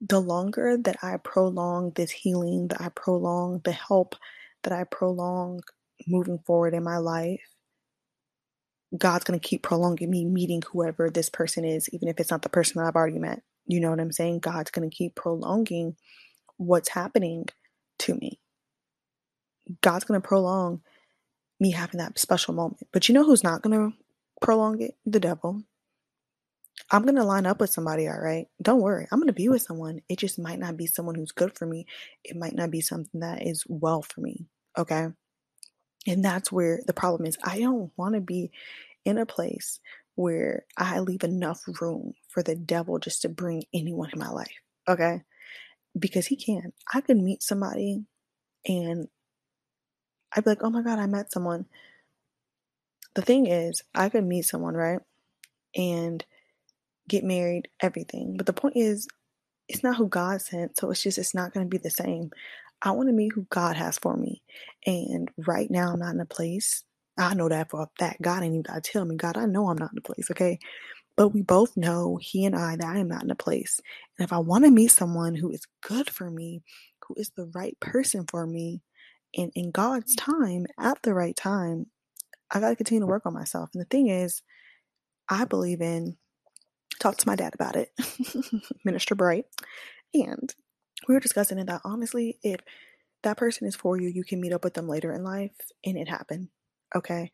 the 0.00 0.20
longer 0.20 0.76
that 0.76 0.96
I 1.02 1.16
prolong 1.18 1.92
this 1.92 2.10
healing, 2.10 2.68
that 2.68 2.80
I 2.80 2.90
prolong 2.90 3.60
the 3.64 3.72
help, 3.72 4.16
that 4.64 4.72
I 4.72 4.84
prolong 4.84 5.62
moving 6.06 6.40
forward 6.40 6.74
in 6.74 6.82
my 6.84 6.98
life, 6.98 7.40
God's 8.96 9.24
going 9.24 9.38
to 9.38 9.48
keep 9.48 9.62
prolonging 9.62 10.10
me 10.10 10.24
meeting 10.24 10.62
whoever 10.70 11.08
this 11.08 11.30
person 11.30 11.64
is, 11.64 11.88
even 11.92 12.08
if 12.08 12.20
it's 12.20 12.30
not 12.30 12.42
the 12.42 12.48
person 12.48 12.78
that 12.78 12.88
I've 12.88 12.96
already 12.96 13.18
met. 13.18 13.42
You 13.66 13.80
know 13.80 13.90
what 13.90 14.00
I'm 14.00 14.12
saying? 14.12 14.40
God's 14.40 14.70
going 14.70 14.88
to 14.88 14.94
keep 14.94 15.14
prolonging 15.14 15.96
what's 16.66 16.88
happening 16.90 17.46
to 18.00 18.14
me. 18.14 18.38
God's 19.80 20.04
going 20.04 20.20
to 20.20 20.26
prolong 20.26 20.82
me 21.60 21.70
having 21.70 21.98
that 21.98 22.18
special 22.18 22.54
moment. 22.54 22.86
But 22.92 23.08
you 23.08 23.14
know 23.14 23.24
who's 23.24 23.44
not 23.44 23.62
going 23.62 23.78
to 23.78 23.96
prolong 24.40 24.82
it? 24.82 24.96
The 25.06 25.20
devil. 25.20 25.62
I'm 26.90 27.02
going 27.02 27.16
to 27.16 27.24
line 27.24 27.46
up 27.46 27.60
with 27.60 27.70
somebody, 27.70 28.08
all 28.08 28.18
right? 28.18 28.48
Don't 28.60 28.80
worry. 28.80 29.06
I'm 29.10 29.18
going 29.18 29.28
to 29.28 29.32
be 29.32 29.48
with 29.48 29.62
someone. 29.62 30.00
It 30.08 30.18
just 30.18 30.38
might 30.38 30.58
not 30.58 30.76
be 30.76 30.86
someone 30.86 31.14
who's 31.14 31.32
good 31.32 31.56
for 31.56 31.64
me. 31.64 31.86
It 32.24 32.36
might 32.36 32.54
not 32.54 32.70
be 32.70 32.80
something 32.80 33.20
that 33.20 33.46
is 33.46 33.64
well 33.68 34.02
for 34.02 34.20
me, 34.20 34.46
okay? 34.76 35.08
And 36.06 36.24
that's 36.24 36.50
where 36.50 36.80
the 36.86 36.92
problem 36.92 37.26
is. 37.26 37.38
I 37.42 37.60
don't 37.60 37.92
want 37.96 38.14
to 38.14 38.20
be 38.20 38.50
in 39.04 39.18
a 39.18 39.26
place 39.26 39.80
where 40.16 40.66
I 40.76 41.00
leave 41.00 41.24
enough 41.24 41.62
room 41.80 42.12
for 42.28 42.42
the 42.42 42.56
devil 42.56 42.98
just 42.98 43.22
to 43.22 43.28
bring 43.28 43.64
anyone 43.72 44.10
in 44.12 44.18
my 44.18 44.30
life, 44.30 44.52
okay? 44.88 45.22
Because 45.98 46.26
he 46.26 46.36
can. 46.36 46.72
I 46.92 47.00
could 47.02 47.18
meet 47.18 47.42
somebody 47.42 48.04
and 48.66 49.08
I'd 50.36 50.44
be 50.44 50.50
like, 50.50 50.62
oh 50.62 50.70
my 50.70 50.82
God, 50.82 50.98
I 50.98 51.06
met 51.06 51.32
someone. 51.32 51.66
The 53.14 53.22
thing 53.22 53.46
is, 53.46 53.82
I 53.94 54.08
could 54.10 54.24
meet 54.24 54.44
someone, 54.44 54.74
right? 54.74 55.00
And 55.76 56.24
get 57.08 57.24
married, 57.24 57.68
everything. 57.80 58.36
But 58.36 58.46
the 58.46 58.52
point 58.54 58.76
is, 58.76 59.08
it's 59.68 59.84
not 59.84 59.96
who 59.96 60.08
God 60.08 60.42
sent. 60.42 60.78
So 60.78 60.90
it's 60.90 61.02
just, 61.02 61.18
it's 61.18 61.34
not 61.34 61.54
going 61.54 61.66
to 61.66 61.70
be 61.70 61.78
the 61.78 61.90
same. 61.90 62.30
I 62.82 62.92
want 62.92 63.08
to 63.08 63.14
meet 63.14 63.32
who 63.34 63.46
God 63.50 63.76
has 63.76 63.98
for 63.98 64.16
me. 64.16 64.42
And 64.86 65.30
right 65.38 65.70
now, 65.70 65.92
I'm 65.92 66.00
not 66.00 66.14
in 66.14 66.20
a 66.20 66.26
place. 66.26 66.84
I 67.18 67.34
know 67.34 67.48
that 67.48 67.70
for 67.70 67.82
a 67.82 67.88
fact. 67.98 68.22
God 68.22 68.42
ain't 68.42 68.54
even 68.54 68.62
got 68.62 68.82
to 68.84 68.92
tell 68.92 69.04
me. 69.04 69.16
God, 69.16 69.36
I 69.38 69.46
know 69.46 69.68
I'm 69.68 69.78
not 69.78 69.92
in 69.92 69.98
a 69.98 70.02
place, 70.02 70.30
okay? 70.30 70.58
But 71.16 71.28
we 71.28 71.42
both 71.42 71.76
know, 71.76 72.18
He 72.20 72.44
and 72.44 72.56
I, 72.56 72.76
that 72.76 72.86
I 72.86 72.98
am 72.98 73.08
not 73.08 73.22
in 73.22 73.30
a 73.30 73.36
place. 73.36 73.80
And 74.18 74.24
if 74.24 74.32
I 74.32 74.38
want 74.38 74.64
to 74.64 74.70
meet 74.70 74.90
someone 74.90 75.34
who 75.34 75.50
is 75.50 75.66
good 75.82 76.08
for 76.10 76.30
me, 76.30 76.62
who 77.06 77.14
is 77.16 77.30
the 77.36 77.50
right 77.54 77.78
person 77.80 78.24
for 78.28 78.46
me, 78.46 78.82
and 79.36 79.50
in 79.54 79.70
God's 79.70 80.14
time, 80.14 80.66
at 80.78 81.02
the 81.02 81.14
right 81.14 81.36
time, 81.36 81.86
I 82.50 82.60
got 82.60 82.70
to 82.70 82.76
continue 82.76 83.00
to 83.00 83.06
work 83.06 83.24
on 83.24 83.32
myself. 83.32 83.70
And 83.72 83.80
the 83.80 83.86
thing 83.86 84.08
is, 84.08 84.42
I 85.28 85.44
believe 85.44 85.80
in, 85.80 86.16
talk 87.00 87.16
to 87.18 87.28
my 87.28 87.36
dad 87.36 87.54
about 87.54 87.76
it, 87.76 87.90
Minister 88.84 89.14
Bright. 89.14 89.46
And 90.12 90.54
we 91.08 91.14
were 91.14 91.20
discussing 91.20 91.58
it 91.58 91.66
that 91.66 91.80
honestly, 91.84 92.38
if 92.42 92.60
that 93.22 93.36
person 93.36 93.66
is 93.66 93.76
for 93.76 93.98
you, 93.98 94.08
you 94.08 94.24
can 94.24 94.40
meet 94.40 94.52
up 94.52 94.64
with 94.64 94.74
them 94.74 94.88
later 94.88 95.12
in 95.12 95.24
life 95.24 95.52
and 95.84 95.96
it 95.96 96.08
happened. 96.08 96.48
Okay. 96.94 97.32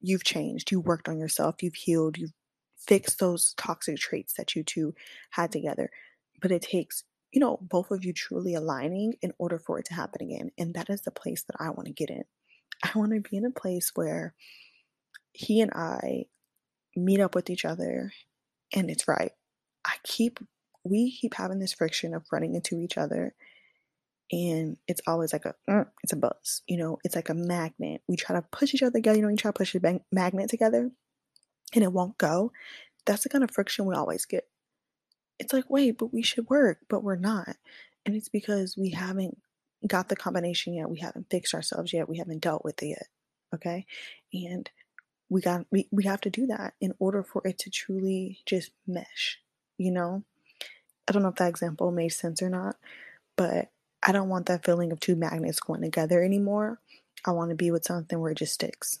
You've 0.00 0.24
changed. 0.24 0.70
You 0.70 0.80
worked 0.80 1.08
on 1.08 1.18
yourself. 1.18 1.62
You've 1.62 1.74
healed. 1.74 2.18
You've 2.18 2.32
fixed 2.86 3.18
those 3.18 3.54
toxic 3.56 3.98
traits 3.98 4.34
that 4.34 4.54
you 4.54 4.62
two 4.62 4.94
had 5.30 5.52
together. 5.52 5.90
But 6.40 6.52
it 6.52 6.62
takes 6.62 7.04
you 7.36 7.40
know, 7.40 7.58
both 7.60 7.90
of 7.90 8.02
you 8.02 8.14
truly 8.14 8.54
aligning 8.54 9.14
in 9.20 9.30
order 9.36 9.58
for 9.58 9.78
it 9.78 9.84
to 9.84 9.94
happen 9.94 10.22
again. 10.22 10.50
And 10.56 10.72
that 10.72 10.88
is 10.88 11.02
the 11.02 11.10
place 11.10 11.42
that 11.42 11.56
I 11.60 11.68
want 11.68 11.86
to 11.86 11.92
get 11.92 12.08
in. 12.08 12.24
I 12.82 12.98
want 12.98 13.12
to 13.12 13.20
be 13.20 13.36
in 13.36 13.44
a 13.44 13.50
place 13.50 13.92
where 13.94 14.34
he 15.34 15.60
and 15.60 15.70
I 15.74 16.24
meet 16.96 17.20
up 17.20 17.34
with 17.34 17.50
each 17.50 17.66
other 17.66 18.10
and 18.72 18.90
it's 18.90 19.06
right. 19.06 19.32
I 19.84 19.96
keep, 20.02 20.40
we 20.82 21.14
keep 21.14 21.34
having 21.34 21.58
this 21.58 21.74
friction 21.74 22.14
of 22.14 22.24
running 22.32 22.54
into 22.54 22.80
each 22.80 22.96
other 22.96 23.34
and 24.32 24.78
it's 24.88 25.02
always 25.06 25.32
like 25.32 25.44
a 25.44 25.54
mm, 25.70 25.86
it's 26.02 26.12
a 26.12 26.16
buzz 26.16 26.62
you 26.66 26.76
know 26.76 26.98
it's 27.04 27.14
like 27.14 27.28
a 27.28 27.34
magnet 27.34 28.02
we 28.08 28.16
try 28.16 28.34
to 28.34 28.42
push 28.50 28.74
each 28.74 28.82
other 28.82 28.90
together 28.94 29.16
you 29.16 29.22
know 29.22 29.28
you 29.28 29.36
try 29.36 29.50
to 29.50 29.56
push 29.56 29.72
a 29.76 30.00
magnet 30.10 30.50
together 30.50 30.90
and 31.74 31.84
it 31.84 31.92
won't 31.92 32.18
go 32.18 32.52
that's 33.04 33.22
the 33.22 33.28
kind 33.28 33.44
of 33.44 33.50
friction 33.50 33.86
we 33.86 33.94
always 33.94 34.24
get 34.24 34.48
it's 35.38 35.52
like, 35.52 35.68
wait, 35.68 35.98
but 35.98 36.12
we 36.12 36.22
should 36.22 36.48
work, 36.48 36.78
but 36.88 37.02
we're 37.02 37.16
not. 37.16 37.56
And 38.04 38.14
it's 38.14 38.28
because 38.28 38.76
we 38.76 38.90
haven't 38.90 39.38
got 39.86 40.08
the 40.08 40.16
combination 40.16 40.74
yet. 40.74 40.90
We 40.90 41.00
haven't 41.00 41.30
fixed 41.30 41.54
ourselves 41.54 41.92
yet. 41.92 42.08
We 42.08 42.18
haven't 42.18 42.40
dealt 42.40 42.64
with 42.64 42.82
it 42.82 42.88
yet. 42.88 43.06
Okay. 43.54 43.86
And 44.32 44.70
we 45.28 45.40
got 45.40 45.66
we, 45.70 45.88
we 45.90 46.04
have 46.04 46.20
to 46.22 46.30
do 46.30 46.46
that 46.46 46.74
in 46.80 46.94
order 46.98 47.22
for 47.22 47.42
it 47.44 47.58
to 47.60 47.70
truly 47.70 48.40
just 48.46 48.70
mesh, 48.86 49.38
you 49.76 49.90
know? 49.90 50.22
I 51.08 51.12
don't 51.12 51.22
know 51.22 51.28
if 51.28 51.36
that 51.36 51.48
example 51.48 51.90
made 51.90 52.08
sense 52.10 52.42
or 52.42 52.50
not, 52.50 52.76
but 53.36 53.70
I 54.02 54.12
don't 54.12 54.28
want 54.28 54.46
that 54.46 54.64
feeling 54.64 54.92
of 54.92 55.00
two 55.00 55.16
magnets 55.16 55.60
going 55.60 55.82
together 55.82 56.22
anymore. 56.22 56.80
I 57.24 57.32
want 57.32 57.50
to 57.50 57.56
be 57.56 57.70
with 57.70 57.84
something 57.84 58.18
where 58.20 58.32
it 58.32 58.38
just 58.38 58.54
sticks. 58.54 59.00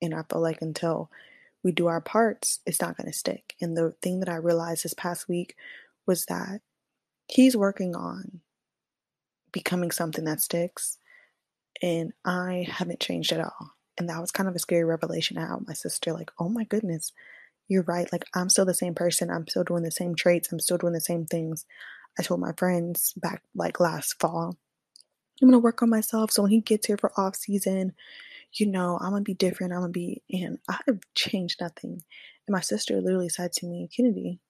And 0.00 0.14
I 0.14 0.22
feel 0.30 0.40
like 0.40 0.62
until 0.62 1.10
we 1.62 1.72
do 1.72 1.86
our 1.86 2.00
parts, 2.00 2.60
it's 2.66 2.80
not 2.80 2.96
going 2.96 3.06
to 3.10 3.16
stick. 3.16 3.54
And 3.60 3.76
the 3.76 3.94
thing 4.02 4.20
that 4.20 4.28
I 4.28 4.36
realized 4.36 4.84
this 4.84 4.94
past 4.94 5.28
week 5.28 5.56
was 6.06 6.24
that 6.26 6.60
he's 7.28 7.56
working 7.56 7.94
on 7.94 8.40
becoming 9.52 9.90
something 9.90 10.24
that 10.24 10.40
sticks, 10.40 10.98
and 11.80 12.12
I 12.24 12.66
haven't 12.70 13.00
changed 13.00 13.32
at 13.32 13.40
all. 13.40 13.70
And 13.98 14.08
that 14.08 14.20
was 14.20 14.30
kind 14.30 14.48
of 14.48 14.54
a 14.54 14.58
scary 14.58 14.84
revelation 14.84 15.36
had 15.36 15.66
my 15.66 15.74
sister, 15.74 16.12
like, 16.12 16.30
oh 16.38 16.48
my 16.48 16.64
goodness, 16.64 17.12
you're 17.68 17.82
right. 17.82 18.10
Like, 18.10 18.24
I'm 18.34 18.48
still 18.48 18.64
the 18.64 18.74
same 18.74 18.94
person. 18.94 19.30
I'm 19.30 19.46
still 19.46 19.64
doing 19.64 19.82
the 19.82 19.90
same 19.90 20.14
traits. 20.14 20.50
I'm 20.50 20.60
still 20.60 20.78
doing 20.78 20.94
the 20.94 21.00
same 21.00 21.26
things. 21.26 21.64
I 22.18 22.22
told 22.22 22.40
my 22.40 22.52
friends 22.56 23.14
back 23.16 23.42
like 23.54 23.80
last 23.80 24.18
fall, 24.20 24.56
I'm 25.40 25.48
gonna 25.48 25.58
work 25.58 25.82
on 25.82 25.90
myself. 25.90 26.30
So 26.30 26.42
when 26.42 26.50
he 26.50 26.60
gets 26.60 26.86
here 26.86 26.96
for 26.96 27.12
off 27.16 27.36
season, 27.36 27.94
you 28.54 28.66
know, 28.66 28.98
I'm 29.00 29.10
gonna 29.10 29.22
be 29.22 29.34
different. 29.34 29.72
I'm 29.72 29.80
gonna 29.80 29.92
be, 29.92 30.22
and 30.30 30.58
I've 30.68 31.00
changed 31.14 31.60
nothing. 31.60 32.02
And 32.46 32.52
my 32.52 32.60
sister 32.60 33.00
literally 33.00 33.28
said 33.28 33.52
to 33.54 33.66
me, 33.66 33.88
Kennedy, 33.94 34.40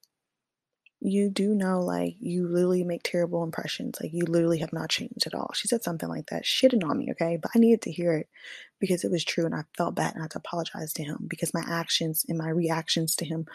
you 1.00 1.30
do 1.30 1.54
know 1.54 1.80
like 1.80 2.14
you 2.20 2.46
literally 2.46 2.84
make 2.84 3.02
terrible 3.02 3.42
impressions. 3.42 3.98
Like 4.00 4.12
you 4.12 4.24
literally 4.24 4.58
have 4.58 4.72
not 4.72 4.88
changed 4.88 5.26
at 5.26 5.34
all. 5.34 5.50
She 5.54 5.66
said 5.68 5.82
something 5.82 6.08
like 6.08 6.26
that, 6.26 6.44
shitting 6.44 6.88
on 6.88 6.98
me, 6.98 7.10
okay? 7.12 7.38
But 7.40 7.50
I 7.54 7.58
needed 7.58 7.82
to 7.82 7.92
hear 7.92 8.12
it 8.14 8.28
because 8.78 9.02
it 9.04 9.10
was 9.10 9.24
true 9.24 9.44
and 9.44 9.54
I 9.54 9.64
felt 9.76 9.96
bad 9.96 10.12
and 10.14 10.22
I 10.22 10.24
had 10.24 10.30
to 10.32 10.38
apologize 10.38 10.92
to 10.94 11.02
him 11.04 11.26
because 11.28 11.54
my 11.54 11.64
actions 11.66 12.24
and 12.28 12.38
my 12.38 12.48
reactions 12.48 13.16
to 13.16 13.24
him 13.24 13.46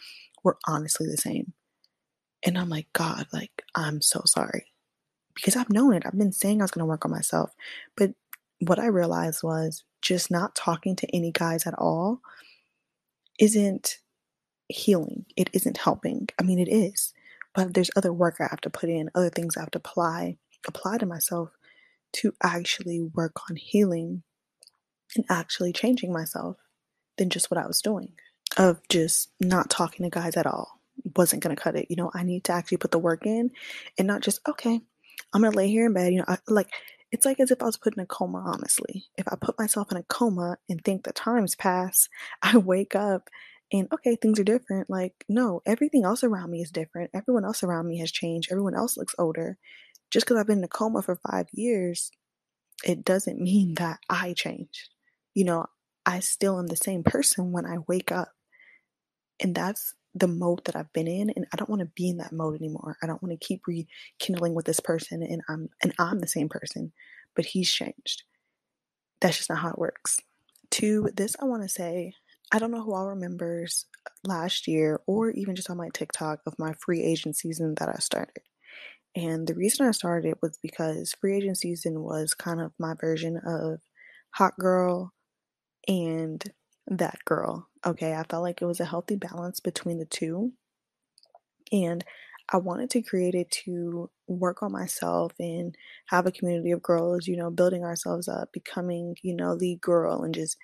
were 0.44 0.58
honestly 0.68 1.08
the 1.08 1.18
same. 1.18 1.54
And 2.46 2.58
I'm 2.58 2.70
like, 2.70 2.88
God, 2.94 3.28
like, 3.32 3.64
I'm 3.76 4.02
so 4.02 4.22
sorry. 4.26 4.74
Because 5.34 5.56
I've 5.56 5.70
known 5.70 5.94
it. 5.94 6.04
I've 6.06 6.18
been 6.18 6.34
saying 6.34 6.62
I 6.62 6.66
was 6.66 6.72
gonna 6.72 6.86
work 6.86 7.06
on 7.06 7.12
myself. 7.12 7.52
But 7.96 8.12
what 8.60 8.80
I 8.80 8.88
realized 8.88 9.42
was 9.44 9.84
just 10.08 10.32
not 10.32 10.56
talking 10.56 10.96
to 10.98 11.16
any 11.16 11.32
guys 11.32 11.68
at 11.68 11.74
all 11.78 12.22
isn't 13.40 14.00
healing. 14.70 15.26
It 15.36 15.50
isn't 15.54 15.78
helping. 15.78 16.28
I 16.40 16.44
mean, 16.44 16.60
it 16.60 16.70
is 16.70 17.14
but 17.58 17.74
there's 17.74 17.90
other 17.96 18.14
work 18.14 18.36
I 18.40 18.48
have 18.52 18.62
to 18.62 18.70
put 18.70 18.88
in, 18.88 19.10
other 19.16 19.32
things 19.32 19.58
I 19.58 19.62
have 19.62 19.72
to 19.72 19.80
apply, 19.80 20.38
apply 20.68 21.00
to 21.00 21.08
myself 21.08 21.50
to 22.18 22.32
actually 22.44 23.02
work 23.02 23.34
on 23.50 23.56
healing 23.56 24.22
and 25.16 25.26
actually 25.28 25.74
changing 25.74 26.14
myself 26.14 26.58
than 27.18 27.32
just 27.32 27.50
what 27.50 27.58
I 27.58 27.66
was 27.66 27.82
doing. 27.82 28.14
Of 28.58 28.80
just 28.90 29.30
not 29.40 29.72
talking 29.72 30.04
to 30.04 30.12
guys 30.12 30.38
at 30.38 30.46
all 30.46 30.80
wasn't 31.16 31.42
gonna 31.42 31.56
cut 31.56 31.76
it. 31.76 31.88
You 31.90 31.96
know, 31.96 32.12
I 32.14 32.22
need 32.22 32.44
to 32.44 32.52
actually 32.52 32.78
put 32.78 32.92
the 32.92 33.00
work 33.00 33.26
in 33.26 33.50
and 33.98 34.08
not 34.08 34.22
just, 34.22 34.40
okay, 34.48 34.80
I'm 35.34 35.42
gonna 35.42 35.56
lay 35.56 35.68
here 35.68 35.88
in 35.88 35.94
bed. 35.94 36.14
You 36.14 36.20
know, 36.20 36.26
I, 36.28 36.38
like 36.48 36.70
it's 37.12 37.26
like 37.26 37.40
as 37.40 37.52
if 37.52 37.62
I 37.62 37.66
was 37.66 37.78
put 37.78 37.96
in 37.96 38.04
a 38.04 38.06
coma, 38.06 38.44
honestly. 38.46 39.06
If 39.18 39.28
I 39.28 39.36
put 39.40 39.60
myself 39.60 39.92
in 39.92 39.98
a 39.98 40.04
coma 40.04 40.58
and 40.70 40.84
think 40.84 41.04
the 41.04 41.14
times 41.14 41.56
pass, 41.56 42.10
I 42.42 42.58
wake 42.58 42.96
up 42.96 43.30
and 43.72 43.88
okay, 43.94 44.16
things 44.16 44.40
are 44.40 44.46
different. 44.46 44.90
Like, 44.90 45.26
no, 45.28 45.62
everything 45.66 46.06
else 46.06 46.24
around 46.24 46.52
me 46.52 46.62
is 46.62 46.72
different. 46.72 47.12
Everyone 47.14 47.46
else 47.46 47.64
around 47.64 47.88
me 47.88 48.00
has 48.00 48.12
changed. 48.12 48.50
Everyone 48.52 48.76
else 48.76 48.98
looks 48.98 49.16
older. 49.18 49.58
Just 50.10 50.26
because 50.26 50.38
I've 50.38 50.48
been 50.48 50.60
in 50.60 50.64
a 50.64 50.70
coma 50.70 51.02
for 51.02 51.20
five 51.30 51.48
years, 51.52 52.12
it 52.84 53.04
doesn't 53.04 53.40
mean 53.42 53.76
that 53.76 54.00
I 54.10 54.34
changed. 54.34 54.90
You 55.34 55.46
know, 55.46 55.66
I 56.06 56.20
still 56.22 56.58
am 56.60 56.68
the 56.68 56.78
same 56.78 57.04
person 57.04 57.52
when 57.52 57.66
I 57.66 57.78
wake 57.88 58.12
up. 58.12 58.32
And 59.40 59.54
that's 59.54 59.94
the 60.20 60.28
mode 60.28 60.64
that 60.66 60.76
I've 60.76 60.92
been 60.94 61.08
in 61.08 61.30
and 61.32 61.46
I 61.54 61.58
don't 61.58 61.70
want 61.70 61.82
to 61.82 61.92
be 61.96 62.10
in 62.10 62.18
that 62.18 62.32
mode 62.32 62.56
anymore. 62.56 62.98
I 63.02 63.08
don't 63.08 63.22
want 63.22 63.40
to 63.40 63.46
keep 63.46 63.62
rekindling 63.68 64.56
with 64.56 64.66
this 64.66 64.80
person 64.80 65.22
and 65.24 65.42
I'm 65.50 65.70
and 65.82 65.94
I'm 66.00 66.20
the 66.20 66.28
same 66.28 66.50
person, 66.50 66.92
but 67.36 67.46
he's 67.46 67.72
changed. 67.72 68.24
That's 69.22 69.38
just 69.38 69.50
not 69.50 69.60
how 69.60 69.70
it 69.70 69.80
works. 69.80 70.20
To 70.72 71.10
this 71.16 71.36
I 71.42 71.46
want 71.46 71.64
to 71.64 71.70
say 71.70 72.14
I 72.52 72.60
don't 72.60 72.72
know 72.72 72.82
who 72.82 72.94
all 72.94 73.08
remembers 73.08 73.86
last 74.24 74.68
year 74.68 75.02
or 75.06 75.32
even 75.32 75.56
just 75.56 75.70
on 75.70 75.78
my 75.78 75.90
TikTok 75.94 76.40
of 76.46 76.58
my 76.58 76.74
free 76.80 77.04
agent 77.04 77.36
season 77.36 77.76
that 77.80 77.90
I 77.90 78.00
started. 78.00 78.44
And 79.16 79.48
the 79.48 79.56
reason 79.56 79.88
I 79.88 79.92
started 79.92 80.30
it 80.30 80.38
was 80.42 80.58
because 80.62 81.14
free 81.20 81.38
agent 81.38 81.58
season 81.58 82.04
was 82.04 82.34
kind 82.34 82.62
of 82.62 82.72
my 82.80 82.94
version 82.94 83.38
of 83.46 83.80
Hot 84.36 84.56
Girl 84.58 85.12
and 85.88 86.44
That 86.88 87.20
Girl. 87.26 87.68
Okay, 87.86 88.14
I 88.16 88.24
felt 88.26 88.44
like 88.44 88.62
it 88.62 88.66
was 88.68 88.80
a 88.82 88.86
healthy 88.86 89.18
balance 89.18 89.60
between 89.62 90.00
the 90.00 90.06
two. 90.06 90.54
And 91.72 92.04
I 92.52 92.58
wanted 92.58 92.90
to 92.92 93.02
create 93.04 93.36
it 93.36 93.52
to 93.66 94.10
work 94.28 94.64
on 94.64 94.72
myself 94.72 95.34
and 95.40 95.76
have 96.08 96.26
a 96.28 96.32
community 96.32 96.72
of 96.72 96.82
girls, 96.84 97.28
you 97.28 97.38
know, 97.38 97.52
building 97.52 97.84
ourselves 97.84 98.28
up, 98.28 98.50
becoming, 98.54 99.16
you 99.24 99.36
know, 99.36 99.58
the 99.58 99.78
girl 99.82 100.24
and 100.24 100.34
just 100.36 100.58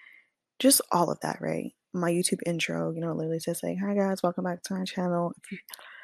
just 0.59 0.81
all 0.91 1.11
of 1.11 1.19
that, 1.21 1.39
right? 1.41 1.73
My 1.93 2.11
YouTube 2.11 2.41
intro, 2.45 2.91
you 2.93 3.01
know, 3.01 3.13
literally 3.13 3.39
says 3.39 3.61
like, 3.63 3.77
"Hi 3.79 3.95
guys, 3.95 4.23
welcome 4.23 4.45
back 4.45 4.63
to 4.63 4.75
my 4.75 4.85
channel." 4.85 5.33
If 5.43 5.51
you 5.51 5.59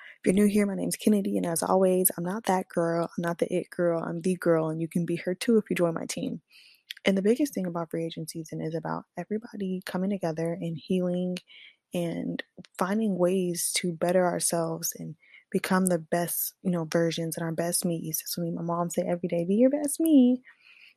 if 0.10 0.28
you're 0.28 0.36
new 0.36 0.48
here, 0.52 0.66
my 0.68 0.76
name's 0.76 0.98
Kennedy, 0.98 1.38
and 1.38 1.46
as 1.48 1.64
always, 1.64 2.12
I'm 2.18 2.26
not 2.26 2.46
that 2.46 2.70
girl. 2.70 3.10
I'm 3.18 3.22
not 3.24 3.40
the 3.40 3.54
it 3.54 3.70
girl. 3.72 4.04
I'm 4.04 4.22
the 4.22 4.36
girl, 4.38 4.70
and 4.70 4.82
you 4.82 4.88
can 4.90 5.06
be 5.06 5.18
her 5.18 5.36
too 5.36 5.58
if 5.58 5.66
you 5.70 5.76
join 5.78 5.94
my 5.96 6.06
team. 6.08 6.42
And 7.06 7.18
the 7.18 7.22
biggest 7.22 7.54
thing 7.54 7.66
about 7.66 7.92
free 7.92 8.06
agent 8.06 8.30
season 8.30 8.62
is 8.62 8.76
about 8.76 9.06
everybody 9.18 9.82
coming 9.86 10.10
together 10.10 10.58
and 10.60 10.78
healing 10.78 11.38
and 11.94 12.44
finding 12.78 13.18
ways 13.18 13.72
to 13.78 13.94
better 13.94 14.26
ourselves 14.26 14.94
and 14.98 15.16
become 15.52 15.88
the 15.88 15.98
best, 15.98 16.54
you 16.62 16.72
know, 16.72 16.88
versions 16.92 17.38
and 17.38 17.44
our 17.44 17.52
best 17.52 17.86
me's. 17.86 18.22
So 18.26 18.42
me, 18.42 18.52
my 18.52 18.62
mom 18.62 18.90
say 18.90 19.04
every 19.08 19.28
day, 19.28 19.46
be 19.46 19.56
your 19.56 19.70
best 19.70 20.00
me 20.00 20.42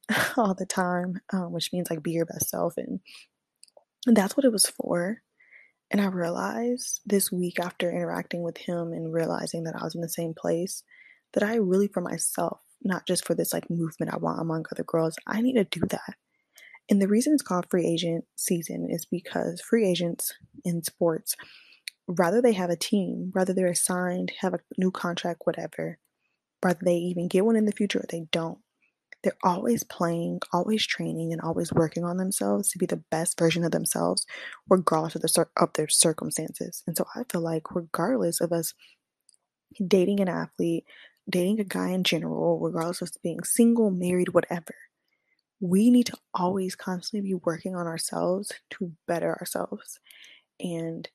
all 0.36 0.54
the 0.54 0.66
time, 0.66 1.20
um, 1.32 1.52
which 1.52 1.72
means 1.72 1.88
like 1.88 2.02
be 2.02 2.12
your 2.12 2.26
best 2.26 2.50
self 2.50 2.74
and 2.76 3.00
and 4.06 4.16
that's 4.16 4.36
what 4.36 4.44
it 4.44 4.52
was 4.52 4.66
for. 4.66 5.22
And 5.90 6.00
I 6.00 6.06
realized 6.06 7.02
this 7.06 7.30
week 7.30 7.60
after 7.60 7.90
interacting 7.90 8.42
with 8.42 8.56
him 8.56 8.92
and 8.92 9.12
realizing 9.12 9.64
that 9.64 9.76
I 9.76 9.84
was 9.84 9.94
in 9.94 10.00
the 10.00 10.08
same 10.08 10.34
place 10.34 10.82
that 11.34 11.42
I 11.42 11.56
really, 11.56 11.88
for 11.88 12.00
myself, 12.00 12.60
not 12.84 13.06
just 13.06 13.24
for 13.24 13.34
this 13.34 13.52
like 13.52 13.70
movement 13.70 14.12
I 14.12 14.18
want 14.18 14.40
among 14.40 14.66
other 14.70 14.84
girls, 14.84 15.16
I 15.26 15.40
need 15.40 15.54
to 15.54 15.64
do 15.64 15.80
that. 15.88 16.14
And 16.90 17.00
the 17.00 17.08
reason 17.08 17.32
it's 17.32 17.42
called 17.42 17.66
free 17.70 17.86
agent 17.86 18.24
season 18.36 18.88
is 18.90 19.04
because 19.04 19.60
free 19.60 19.88
agents 19.88 20.34
in 20.64 20.82
sports, 20.82 21.36
rather 22.06 22.42
they 22.42 22.52
have 22.52 22.70
a 22.70 22.76
team, 22.76 23.32
rather 23.34 23.52
they're 23.52 23.68
assigned, 23.68 24.32
have 24.40 24.54
a 24.54 24.60
new 24.76 24.90
contract, 24.90 25.42
whatever, 25.44 25.98
whether 26.60 26.80
they 26.84 26.96
even 26.96 27.28
get 27.28 27.44
one 27.44 27.56
in 27.56 27.64
the 27.64 27.72
future 27.72 28.00
or 28.00 28.06
they 28.08 28.26
don't, 28.32 28.58
they're 29.22 29.36
always 29.44 29.84
playing, 29.84 30.40
always 30.52 30.84
training, 30.84 31.32
and 31.32 31.40
always 31.40 31.72
working 31.72 32.04
on 32.04 32.16
themselves 32.16 32.70
to 32.70 32.78
be 32.78 32.86
the 32.86 33.02
best 33.10 33.38
version 33.38 33.62
of 33.62 33.70
themselves, 33.70 34.26
regardless 34.68 35.14
of, 35.14 35.22
the, 35.22 35.46
of 35.56 35.72
their 35.74 35.88
circumstances. 35.88 36.82
And 36.88 36.96
so 36.96 37.06
I 37.14 37.22
feel 37.30 37.40
like, 37.40 37.74
regardless 37.74 38.40
of 38.40 38.52
us 38.52 38.74
dating 39.86 40.20
an 40.20 40.28
athlete, 40.28 40.84
dating 41.28 41.60
a 41.60 41.64
guy 41.64 41.90
in 41.90 42.04
general, 42.04 42.58
regardless 42.60 43.02
of 43.02 43.10
being 43.22 43.42
single, 43.44 43.90
married, 43.90 44.30
whatever, 44.30 44.74
we 45.60 45.90
need 45.90 46.06
to 46.06 46.16
always 46.34 46.74
constantly 46.74 47.30
be 47.30 47.34
working 47.34 47.76
on 47.76 47.86
ourselves 47.86 48.52
to 48.70 48.92
better 49.06 49.36
ourselves. 49.38 50.00
And 50.58 51.08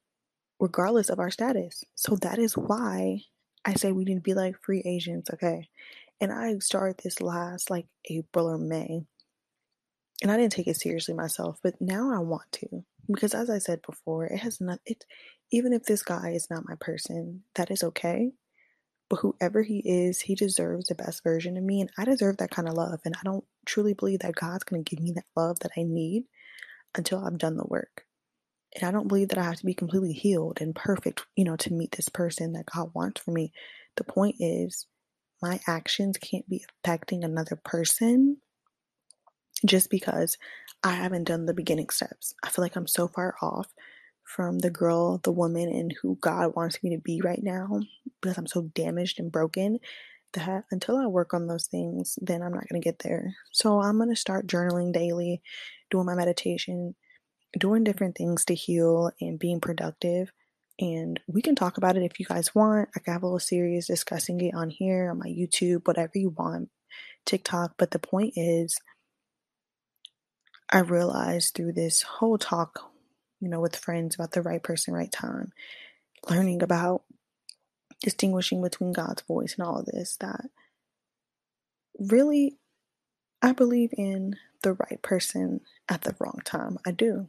regardless 0.60 1.10
of 1.10 1.20
our 1.20 1.32
status. 1.32 1.84
So 1.96 2.16
that 2.18 2.40
is 2.40 2.58
why 2.58 3.22
I 3.66 3.74
say 3.74 3.92
we 3.92 4.06
need 4.06 4.16
to 4.16 4.22
be 4.22 4.34
like 4.34 4.56
free 4.62 4.82
agents, 4.86 5.30
okay? 5.34 5.70
And 6.20 6.32
I 6.32 6.58
started 6.60 6.98
this 7.04 7.22
last 7.22 7.70
like 7.70 7.88
April 8.10 8.48
or 8.48 8.58
May. 8.58 9.02
And 10.24 10.32
I 10.32 10.38
didn't 10.38 10.54
take 10.54 10.68
it 10.68 10.78
seriously 10.78 11.14
myself, 11.14 11.60
but 11.62 11.80
now 11.80 12.12
I 12.12 12.20
want 12.20 12.52
to. 12.54 12.84
Because 13.08 13.36
as 13.36 13.50
I 13.50 13.60
said 13.60 13.82
before, 13.86 14.26
it 14.26 14.40
has 14.40 14.60
not 14.60 14.80
it 14.86 15.06
even 15.52 15.72
if 15.74 15.84
this 15.84 16.02
guy 16.02 16.32
is 16.32 16.50
not 16.50 16.68
my 16.68 16.76
person, 16.80 17.44
that 17.56 17.72
is 17.72 17.84
okay. 17.84 18.32
But 19.10 19.20
whoever 19.20 19.64
he 19.64 19.82
is, 19.86 20.22
he 20.22 20.36
deserves 20.36 20.88
the 20.88 20.96
best 20.96 21.24
version 21.24 21.56
of 21.58 21.64
me. 21.64 21.82
And 21.82 21.90
I 21.98 22.06
deserve 22.06 22.38
that 22.38 22.52
kind 22.52 22.68
of 22.68 22.74
love. 22.74 23.00
And 23.06 23.16
I 23.16 23.22
don't 23.24 23.46
truly 23.66 23.94
believe 23.94 24.20
that 24.20 24.36
God's 24.36 24.64
going 24.64 24.84
to 24.84 24.96
give 24.96 25.04
me 25.04 25.14
that 25.14 25.26
love 25.36 25.60
that 25.60 25.72
I 25.78 25.84
need 25.84 26.24
until 26.96 27.24
I've 27.24 27.38
done 27.38 27.58
the 27.58 27.66
work. 27.66 28.04
And 28.76 28.84
I 28.84 28.92
don't 28.92 29.08
believe 29.08 29.30
that 29.30 29.38
I 29.38 29.44
have 29.44 29.58
to 29.58 29.66
be 29.66 29.74
completely 29.74 30.14
healed 30.14 30.60
and 30.62 30.76
perfect, 30.76 31.26
you 31.36 31.46
know, 31.46 31.56
to 31.58 31.74
meet 31.74 31.94
this 31.94 32.10
person 32.10 32.54
that 32.54 32.66
God 32.74 32.92
wants 32.94 33.22
for 33.22 33.32
me. 33.32 33.52
The 33.96 34.04
point 34.04 34.36
is, 34.40 34.86
my 35.42 35.60
actions 35.68 36.18
can't 36.18 36.48
be 36.50 36.66
affecting 36.84 37.24
another 37.24 37.56
person 37.64 38.38
just 39.66 39.90
because 39.90 40.38
I 40.84 40.92
haven't 40.94 41.26
done 41.26 41.46
the 41.46 41.54
beginning 41.54 41.90
steps. 41.90 42.34
I 42.44 42.50
feel 42.50 42.64
like 42.64 42.76
I'm 42.76 42.88
so 42.88 43.08
far 43.08 43.36
off 43.42 43.68
from 44.28 44.60
the 44.60 44.72
girl, 44.72 45.20
the 45.24 45.32
woman, 45.32 45.70
and 45.70 45.96
who 46.02 46.18
God 46.22 46.56
wants 46.56 46.84
me 46.84 46.96
to 46.96 47.02
be 47.02 47.22
right 47.24 47.42
now 47.44 47.82
because 48.22 48.38
I'm 48.38 48.48
so 48.48 48.64
damaged 48.76 49.20
and 49.20 49.32
broken 49.32 49.80
that 50.34 50.66
until 50.72 50.98
I 50.98 51.08
work 51.08 51.34
on 51.34 51.48
those 51.48 51.68
things, 51.68 52.20
then 52.22 52.44
I'm 52.44 52.54
not 52.54 52.70
going 52.70 52.82
to 52.82 52.86
get 52.86 53.00
there. 53.00 53.36
So 53.54 53.82
I'm 53.82 53.98
going 53.98 54.10
to 54.12 54.18
start 54.18 54.48
journaling 54.48 54.94
daily, 54.94 55.42
doing 55.92 56.06
my 56.06 56.16
meditation, 56.16 56.96
doing 57.58 57.84
different 57.86 58.18
things 58.18 58.46
to 58.46 58.56
heal 58.56 59.12
and 59.22 59.40
being 59.40 59.62
productive 59.62 60.32
and 60.80 61.20
we 61.28 61.42
can 61.42 61.56
talk 61.56 61.78
about 61.78 61.98
it 61.98 62.04
if 62.04 62.20
you 62.20 62.26
guys 62.26 62.54
want. 62.54 62.90
I 62.96 63.00
can 63.00 63.14
have 63.14 63.24
a 63.24 63.26
little 63.26 63.40
series 63.40 63.88
discussing 63.88 64.40
it 64.42 64.54
on 64.54 64.70
here, 64.70 65.10
on 65.10 65.20
my 65.20 65.28
YouTube, 65.28 65.88
whatever 65.88 66.12
you 66.16 66.30
want, 66.30 66.70
TikTok. 67.26 67.74
But 67.78 67.92
the 67.92 68.00
point 68.00 68.34
is, 68.36 68.80
I 70.72 70.80
realized 70.80 71.56
through 71.56 71.74
this 71.74 72.04
whole 72.04 72.38
talk, 72.38 72.92
you 73.40 73.50
know, 73.50 73.60
with 73.60 73.76
friends 73.76 74.16
about 74.16 74.32
the 74.32 74.42
right 74.42 74.62
person, 74.62 74.94
right 74.94 75.12
time, 75.12 75.52
learning 76.30 76.64
about 76.64 77.04
distinguishing 78.02 78.62
between 78.62 78.94
God's 78.94 79.22
voice 79.24 79.56
and 79.58 79.68
all 79.68 79.80
of 79.80 79.86
this, 79.86 80.18
that 80.22 80.46
really 82.00 82.58
I 83.42 83.52
believe 83.52 83.94
in 83.98 84.36
the 84.64 84.74
right 84.74 85.02
person 85.02 85.62
at 85.88 86.02
the 86.02 86.16
wrong 86.20 86.42
time. 86.44 86.78
I 86.86 86.92
do. 86.92 87.28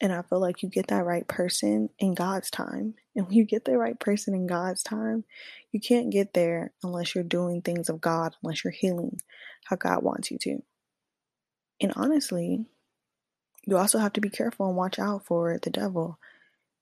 And 0.00 0.12
I 0.12 0.22
feel 0.22 0.40
like 0.40 0.62
you 0.62 0.68
get 0.68 0.88
that 0.88 1.04
right 1.04 1.26
person 1.26 1.88
in 1.98 2.14
God's 2.14 2.50
time. 2.50 2.94
And 3.14 3.26
when 3.26 3.36
you 3.36 3.44
get 3.44 3.64
the 3.64 3.78
right 3.78 3.98
person 3.98 4.34
in 4.34 4.46
God's 4.46 4.82
time, 4.82 5.24
you 5.70 5.80
can't 5.80 6.10
get 6.10 6.34
there 6.34 6.72
unless 6.82 7.14
you're 7.14 7.22
doing 7.24 7.62
things 7.62 7.88
of 7.88 8.00
God, 8.00 8.34
unless 8.42 8.64
you're 8.64 8.72
healing 8.72 9.20
how 9.64 9.76
God 9.76 10.02
wants 10.02 10.30
you 10.32 10.38
to. 10.38 10.62
And 11.80 11.92
honestly, 11.94 12.66
you 13.66 13.76
also 13.76 13.98
have 13.98 14.12
to 14.14 14.20
be 14.20 14.30
careful 14.30 14.66
and 14.66 14.76
watch 14.76 14.98
out 14.98 15.24
for 15.26 15.58
the 15.62 15.70
devil 15.70 16.18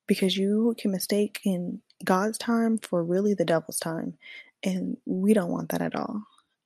because 0.07 0.37
you 0.37 0.75
can 0.79 0.91
mistake 0.91 1.41
in 1.45 1.81
God's 2.05 2.39
time 2.39 2.79
for 2.79 3.05
really 3.05 3.35
the 3.35 3.45
devil's 3.45 3.79
time. 3.79 4.19
And 4.65 4.97
we 5.07 5.35
don't 5.35 5.51
want 5.51 5.71
that 5.71 5.83
at 5.83 5.95
all. 5.95 6.23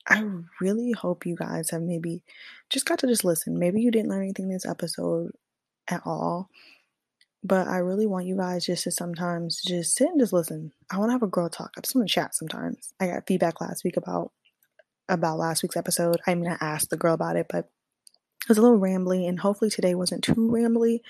I 0.09 0.25
really 0.61 0.93
hope 0.93 1.27
you 1.27 1.37
guys 1.37 1.71
have 1.71 1.83
maybe 1.83 2.23
just 2.71 2.87
got 2.87 2.99
to 3.01 3.07
just 3.07 3.25
listen. 3.25 3.59
Maybe 3.59 3.81
you 3.81 3.91
didn't 3.91 4.11
learn 4.11 4.23
anything 4.23 4.49
this 4.49 4.67
episode 4.67 5.33
at 5.89 6.03
all, 6.05 6.49
but 7.43 7.67
I 7.67 7.79
really 7.79 8.07
want 8.07 8.27
you 8.27 8.37
guys 8.37 8.67
just 8.67 8.85
to 8.85 8.91
sometimes 8.91 9.61
just 9.67 9.97
sit 9.97 10.09
and 10.09 10.21
just 10.21 10.33
listen. 10.33 10.73
I 10.91 10.99
want 10.99 11.09
to 11.09 11.13
have 11.13 11.23
a 11.23 11.29
girl 11.29 11.49
talk. 11.49 11.73
I 11.77 11.81
just 11.81 11.95
want 11.95 12.09
to 12.09 12.15
chat 12.15 12.35
sometimes. 12.35 12.93
I 13.01 13.09
got 13.09 13.27
feedback 13.27 13.61
last 13.61 13.85
week 13.85 13.97
about 13.97 14.33
about 15.09 15.39
last 15.39 15.63
week's 15.63 15.77
episode. 15.77 16.21
I 16.27 16.35
mean, 16.35 16.51
I 16.51 16.57
asked 16.61 16.91
the 16.91 16.97
girl 16.97 17.15
about 17.15 17.37
it, 17.37 17.47
but 17.49 17.69
it 18.43 18.49
was 18.49 18.59
a 18.59 18.63
little 18.63 18.79
rambly, 18.79 19.29
and 19.29 19.41
hopefully 19.41 19.71
today 19.71 19.95
wasn't 19.95 20.25
too 20.25 20.35
rambly. 20.35 21.01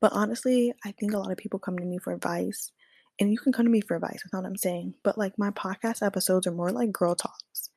But 0.00 0.12
honestly, 0.12 0.72
I 0.84 0.92
think 0.92 1.12
a 1.12 1.18
lot 1.18 1.32
of 1.32 1.38
people 1.38 1.58
come 1.58 1.78
to 1.78 1.84
me 1.84 1.98
for 1.98 2.12
advice, 2.12 2.70
and 3.18 3.30
you 3.32 3.38
can 3.38 3.52
come 3.52 3.66
to 3.66 3.70
me 3.70 3.80
for 3.80 3.96
advice. 3.96 4.22
That's 4.22 4.32
what 4.32 4.46
I'm 4.46 4.56
saying. 4.56 4.94
But 5.02 5.18
like 5.18 5.38
my 5.38 5.50
podcast 5.50 6.06
episodes 6.06 6.46
are 6.46 6.52
more 6.52 6.70
like 6.70 6.92
girl 6.92 7.14
talks. 7.14 7.70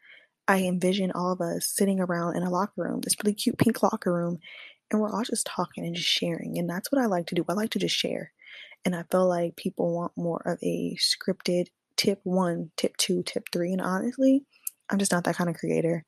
I 0.47 0.59
envision 0.63 1.11
all 1.11 1.31
of 1.31 1.41
us 1.41 1.65
sitting 1.67 1.99
around 1.99 2.35
in 2.35 2.43
a 2.43 2.49
locker 2.49 2.83
room, 2.83 3.01
this 3.01 3.15
really 3.23 3.33
cute 3.33 3.57
pink 3.57 3.81
locker 3.83 4.13
room, 4.13 4.39
and 4.89 4.99
we're 4.99 5.11
all 5.11 5.23
just 5.23 5.45
talking 5.47 5.85
and 5.85 5.95
just 5.95 6.09
sharing. 6.09 6.57
And 6.57 6.69
that's 6.69 6.91
what 6.91 7.01
I 7.01 7.05
like 7.05 7.27
to 7.27 7.35
do. 7.35 7.45
I 7.47 7.53
like 7.53 7.71
to 7.71 7.79
just 7.79 7.95
share. 7.95 8.31
And 8.83 8.95
I 8.95 9.03
feel 9.11 9.27
like 9.27 9.55
people 9.55 9.95
want 9.95 10.17
more 10.17 10.41
of 10.45 10.57
a 10.63 10.97
scripted 10.97 11.67
tip 11.95 12.19
one, 12.23 12.71
tip 12.77 12.97
two, 12.97 13.23
tip 13.23 13.45
three. 13.53 13.71
And 13.71 13.81
honestly, 13.81 14.43
I'm 14.89 14.97
just 14.97 15.11
not 15.11 15.23
that 15.25 15.35
kind 15.35 15.49
of 15.49 15.55
creator. 15.55 16.03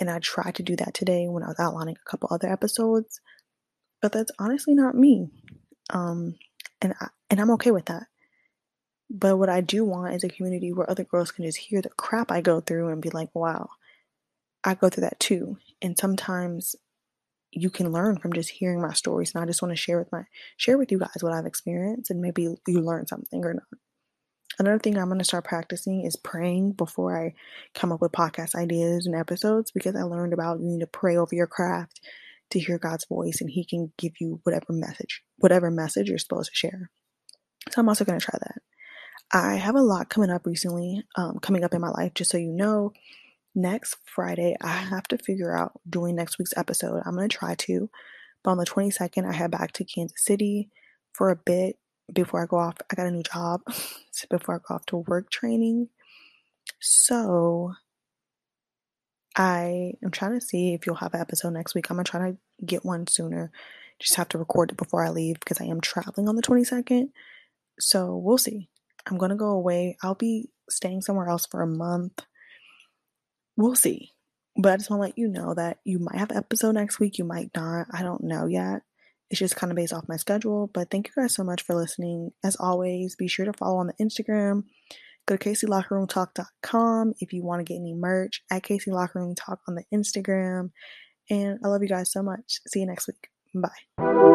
And 0.00 0.10
I 0.10 0.18
tried 0.18 0.54
to 0.56 0.62
do 0.62 0.74
that 0.76 0.94
today 0.94 1.28
when 1.28 1.42
I 1.42 1.48
was 1.48 1.60
outlining 1.60 1.96
a 1.96 2.10
couple 2.10 2.28
other 2.30 2.50
episodes, 2.50 3.20
but 4.00 4.12
that's 4.12 4.32
honestly 4.38 4.74
not 4.74 4.94
me. 4.94 5.28
Um, 5.90 6.36
and 6.80 6.94
I, 7.00 7.08
and 7.28 7.40
I'm 7.40 7.50
okay 7.52 7.70
with 7.70 7.84
that. 7.86 8.04
But 9.10 9.36
what 9.36 9.50
I 9.50 9.60
do 9.60 9.84
want 9.84 10.14
is 10.14 10.24
a 10.24 10.28
community 10.28 10.72
where 10.72 10.88
other 10.88 11.04
girls 11.04 11.32
can 11.32 11.44
just 11.44 11.58
hear 11.58 11.82
the 11.82 11.90
crap 11.90 12.32
I 12.32 12.40
go 12.40 12.60
through 12.60 12.88
and 12.88 13.02
be 13.02 13.10
like, 13.10 13.28
wow, 13.34 13.68
I 14.64 14.74
go 14.74 14.88
through 14.88 15.02
that 15.02 15.20
too. 15.20 15.58
And 15.82 15.98
sometimes 15.98 16.76
you 17.50 17.68
can 17.70 17.92
learn 17.92 18.18
from 18.18 18.32
just 18.32 18.50
hearing 18.50 18.80
my 18.80 18.92
stories. 18.92 19.34
And 19.34 19.42
I 19.42 19.46
just 19.46 19.60
want 19.60 19.72
to 19.72 19.76
share 19.76 19.98
with 19.98 20.12
my 20.12 20.24
share 20.56 20.78
with 20.78 20.92
you 20.92 20.98
guys 20.98 21.18
what 21.20 21.32
I've 21.32 21.46
experienced 21.46 22.10
and 22.10 22.20
maybe 22.20 22.54
you 22.66 22.80
learn 22.80 23.06
something 23.06 23.44
or 23.44 23.54
not. 23.54 23.64
Another 24.60 24.78
thing 24.78 24.98
I'm 24.98 25.08
going 25.08 25.18
to 25.18 25.24
start 25.24 25.44
practicing 25.44 26.04
is 26.04 26.16
praying 26.16 26.72
before 26.72 27.18
I 27.18 27.32
come 27.74 27.92
up 27.92 28.02
with 28.02 28.12
podcast 28.12 28.54
ideas 28.54 29.06
and 29.06 29.16
episodes 29.16 29.70
because 29.70 29.96
I 29.96 30.02
learned 30.02 30.34
about 30.34 30.60
you 30.60 30.66
need 30.66 30.80
to 30.80 30.86
pray 30.86 31.16
over 31.16 31.34
your 31.34 31.46
craft 31.46 32.02
to 32.50 32.60
hear 32.60 32.78
God's 32.78 33.06
voice 33.06 33.40
and 33.40 33.48
he 33.48 33.64
can 33.64 33.90
give 33.96 34.12
you 34.20 34.40
whatever 34.42 34.66
message, 34.68 35.22
whatever 35.38 35.70
message 35.70 36.10
you're 36.10 36.18
supposed 36.18 36.50
to 36.50 36.54
share. 36.54 36.90
So 37.70 37.80
I'm 37.80 37.88
also 37.88 38.04
going 38.04 38.20
to 38.20 38.24
try 38.24 38.38
that. 38.38 38.60
I 39.32 39.54
have 39.54 39.76
a 39.76 39.80
lot 39.80 40.10
coming 40.10 40.28
up 40.28 40.44
recently, 40.44 41.04
um, 41.16 41.38
coming 41.38 41.64
up 41.64 41.72
in 41.72 41.80
my 41.80 41.88
life, 41.88 42.12
just 42.12 42.30
so 42.30 42.36
you 42.36 42.52
know. 42.52 42.92
Next 43.54 43.96
Friday, 44.04 44.56
I 44.60 44.72
have 44.76 45.04
to 45.04 45.16
figure 45.16 45.56
out 45.56 45.72
doing 45.88 46.16
next 46.16 46.38
week's 46.38 46.56
episode. 46.58 47.00
I'm 47.06 47.16
going 47.16 47.30
to 47.30 47.34
try 47.34 47.54
to. 47.54 47.88
But 48.44 48.50
on 48.50 48.58
the 48.58 48.66
22nd, 48.66 49.26
I 49.26 49.32
head 49.32 49.52
back 49.52 49.72
to 49.72 49.84
Kansas 49.84 50.22
City 50.22 50.68
for 51.14 51.30
a 51.30 51.36
bit 51.36 51.78
before 52.12 52.42
I 52.42 52.46
go 52.46 52.58
off. 52.58 52.76
I 52.90 52.94
got 52.94 53.06
a 53.06 53.10
new 53.10 53.22
job 53.22 53.62
so 54.10 54.26
before 54.30 54.56
I 54.56 54.58
go 54.58 54.74
off 54.74 54.86
to 54.86 54.98
work 54.98 55.30
training. 55.30 55.88
So 56.80 57.74
I 59.36 59.94
am 60.02 60.10
trying 60.10 60.38
to 60.38 60.44
see 60.44 60.74
if 60.74 60.86
you'll 60.86 60.96
have 60.96 61.14
an 61.14 61.20
episode 61.20 61.52
next 61.52 61.74
week. 61.74 61.90
I'm 61.90 61.96
to 61.96 62.04
try 62.04 62.30
to 62.30 62.36
get 62.64 62.84
one 62.84 63.06
sooner. 63.06 63.50
Just 63.98 64.16
have 64.16 64.28
to 64.30 64.38
record 64.38 64.70
it 64.72 64.76
before 64.76 65.04
I 65.04 65.10
leave 65.10 65.38
because 65.40 65.60
I 65.60 65.66
am 65.66 65.80
traveling 65.80 66.28
on 66.28 66.36
the 66.36 66.42
22nd. 66.42 67.10
So 67.78 68.16
we'll 68.16 68.38
see. 68.38 68.68
I'm 69.06 69.18
to 69.18 69.36
go 69.36 69.50
away. 69.50 69.96
I'll 70.02 70.14
be 70.14 70.50
staying 70.68 71.02
somewhere 71.02 71.28
else 71.28 71.46
for 71.46 71.62
a 71.62 71.66
month. 71.66 72.24
We'll 73.56 73.74
see. 73.74 74.12
But 74.56 74.72
I 74.72 74.76
just 74.76 74.90
want 74.90 75.00
to 75.00 75.06
let 75.06 75.18
you 75.18 75.28
know 75.28 75.54
that 75.54 75.78
you 75.84 75.98
might 75.98 76.18
have 76.18 76.32
episode 76.32 76.72
next 76.72 76.98
week, 76.98 77.18
you 77.18 77.24
might 77.24 77.50
not. 77.54 77.86
I 77.92 78.02
don't 78.02 78.24
know 78.24 78.46
yet. 78.46 78.82
It's 79.30 79.38
just 79.38 79.56
kind 79.56 79.70
of 79.70 79.76
based 79.76 79.92
off 79.92 80.08
my 80.08 80.16
schedule. 80.16 80.70
But 80.72 80.90
thank 80.90 81.08
you 81.08 81.22
guys 81.22 81.34
so 81.34 81.44
much 81.44 81.62
for 81.62 81.74
listening. 81.74 82.32
As 82.44 82.56
always, 82.56 83.16
be 83.16 83.28
sure 83.28 83.46
to 83.46 83.52
follow 83.52 83.78
on 83.78 83.86
the 83.86 84.04
Instagram. 84.04 84.64
Go 85.26 85.36
to 85.36 85.48
KCLockerRoomTalk.com 85.50 87.14
if 87.20 87.32
you 87.32 87.44
want 87.44 87.60
to 87.60 87.64
get 87.64 87.78
any 87.78 87.94
merch 87.94 88.42
at 88.50 88.62
KC 88.62 88.88
Locker 88.88 89.20
Room 89.20 89.34
Talk 89.34 89.60
on 89.68 89.76
the 89.76 89.84
Instagram. 89.94 90.70
And 91.28 91.58
I 91.64 91.68
love 91.68 91.82
you 91.82 91.88
guys 91.88 92.10
so 92.10 92.22
much. 92.22 92.60
See 92.66 92.80
you 92.80 92.86
next 92.86 93.06
week. 93.06 93.28
Bye. 93.54 94.29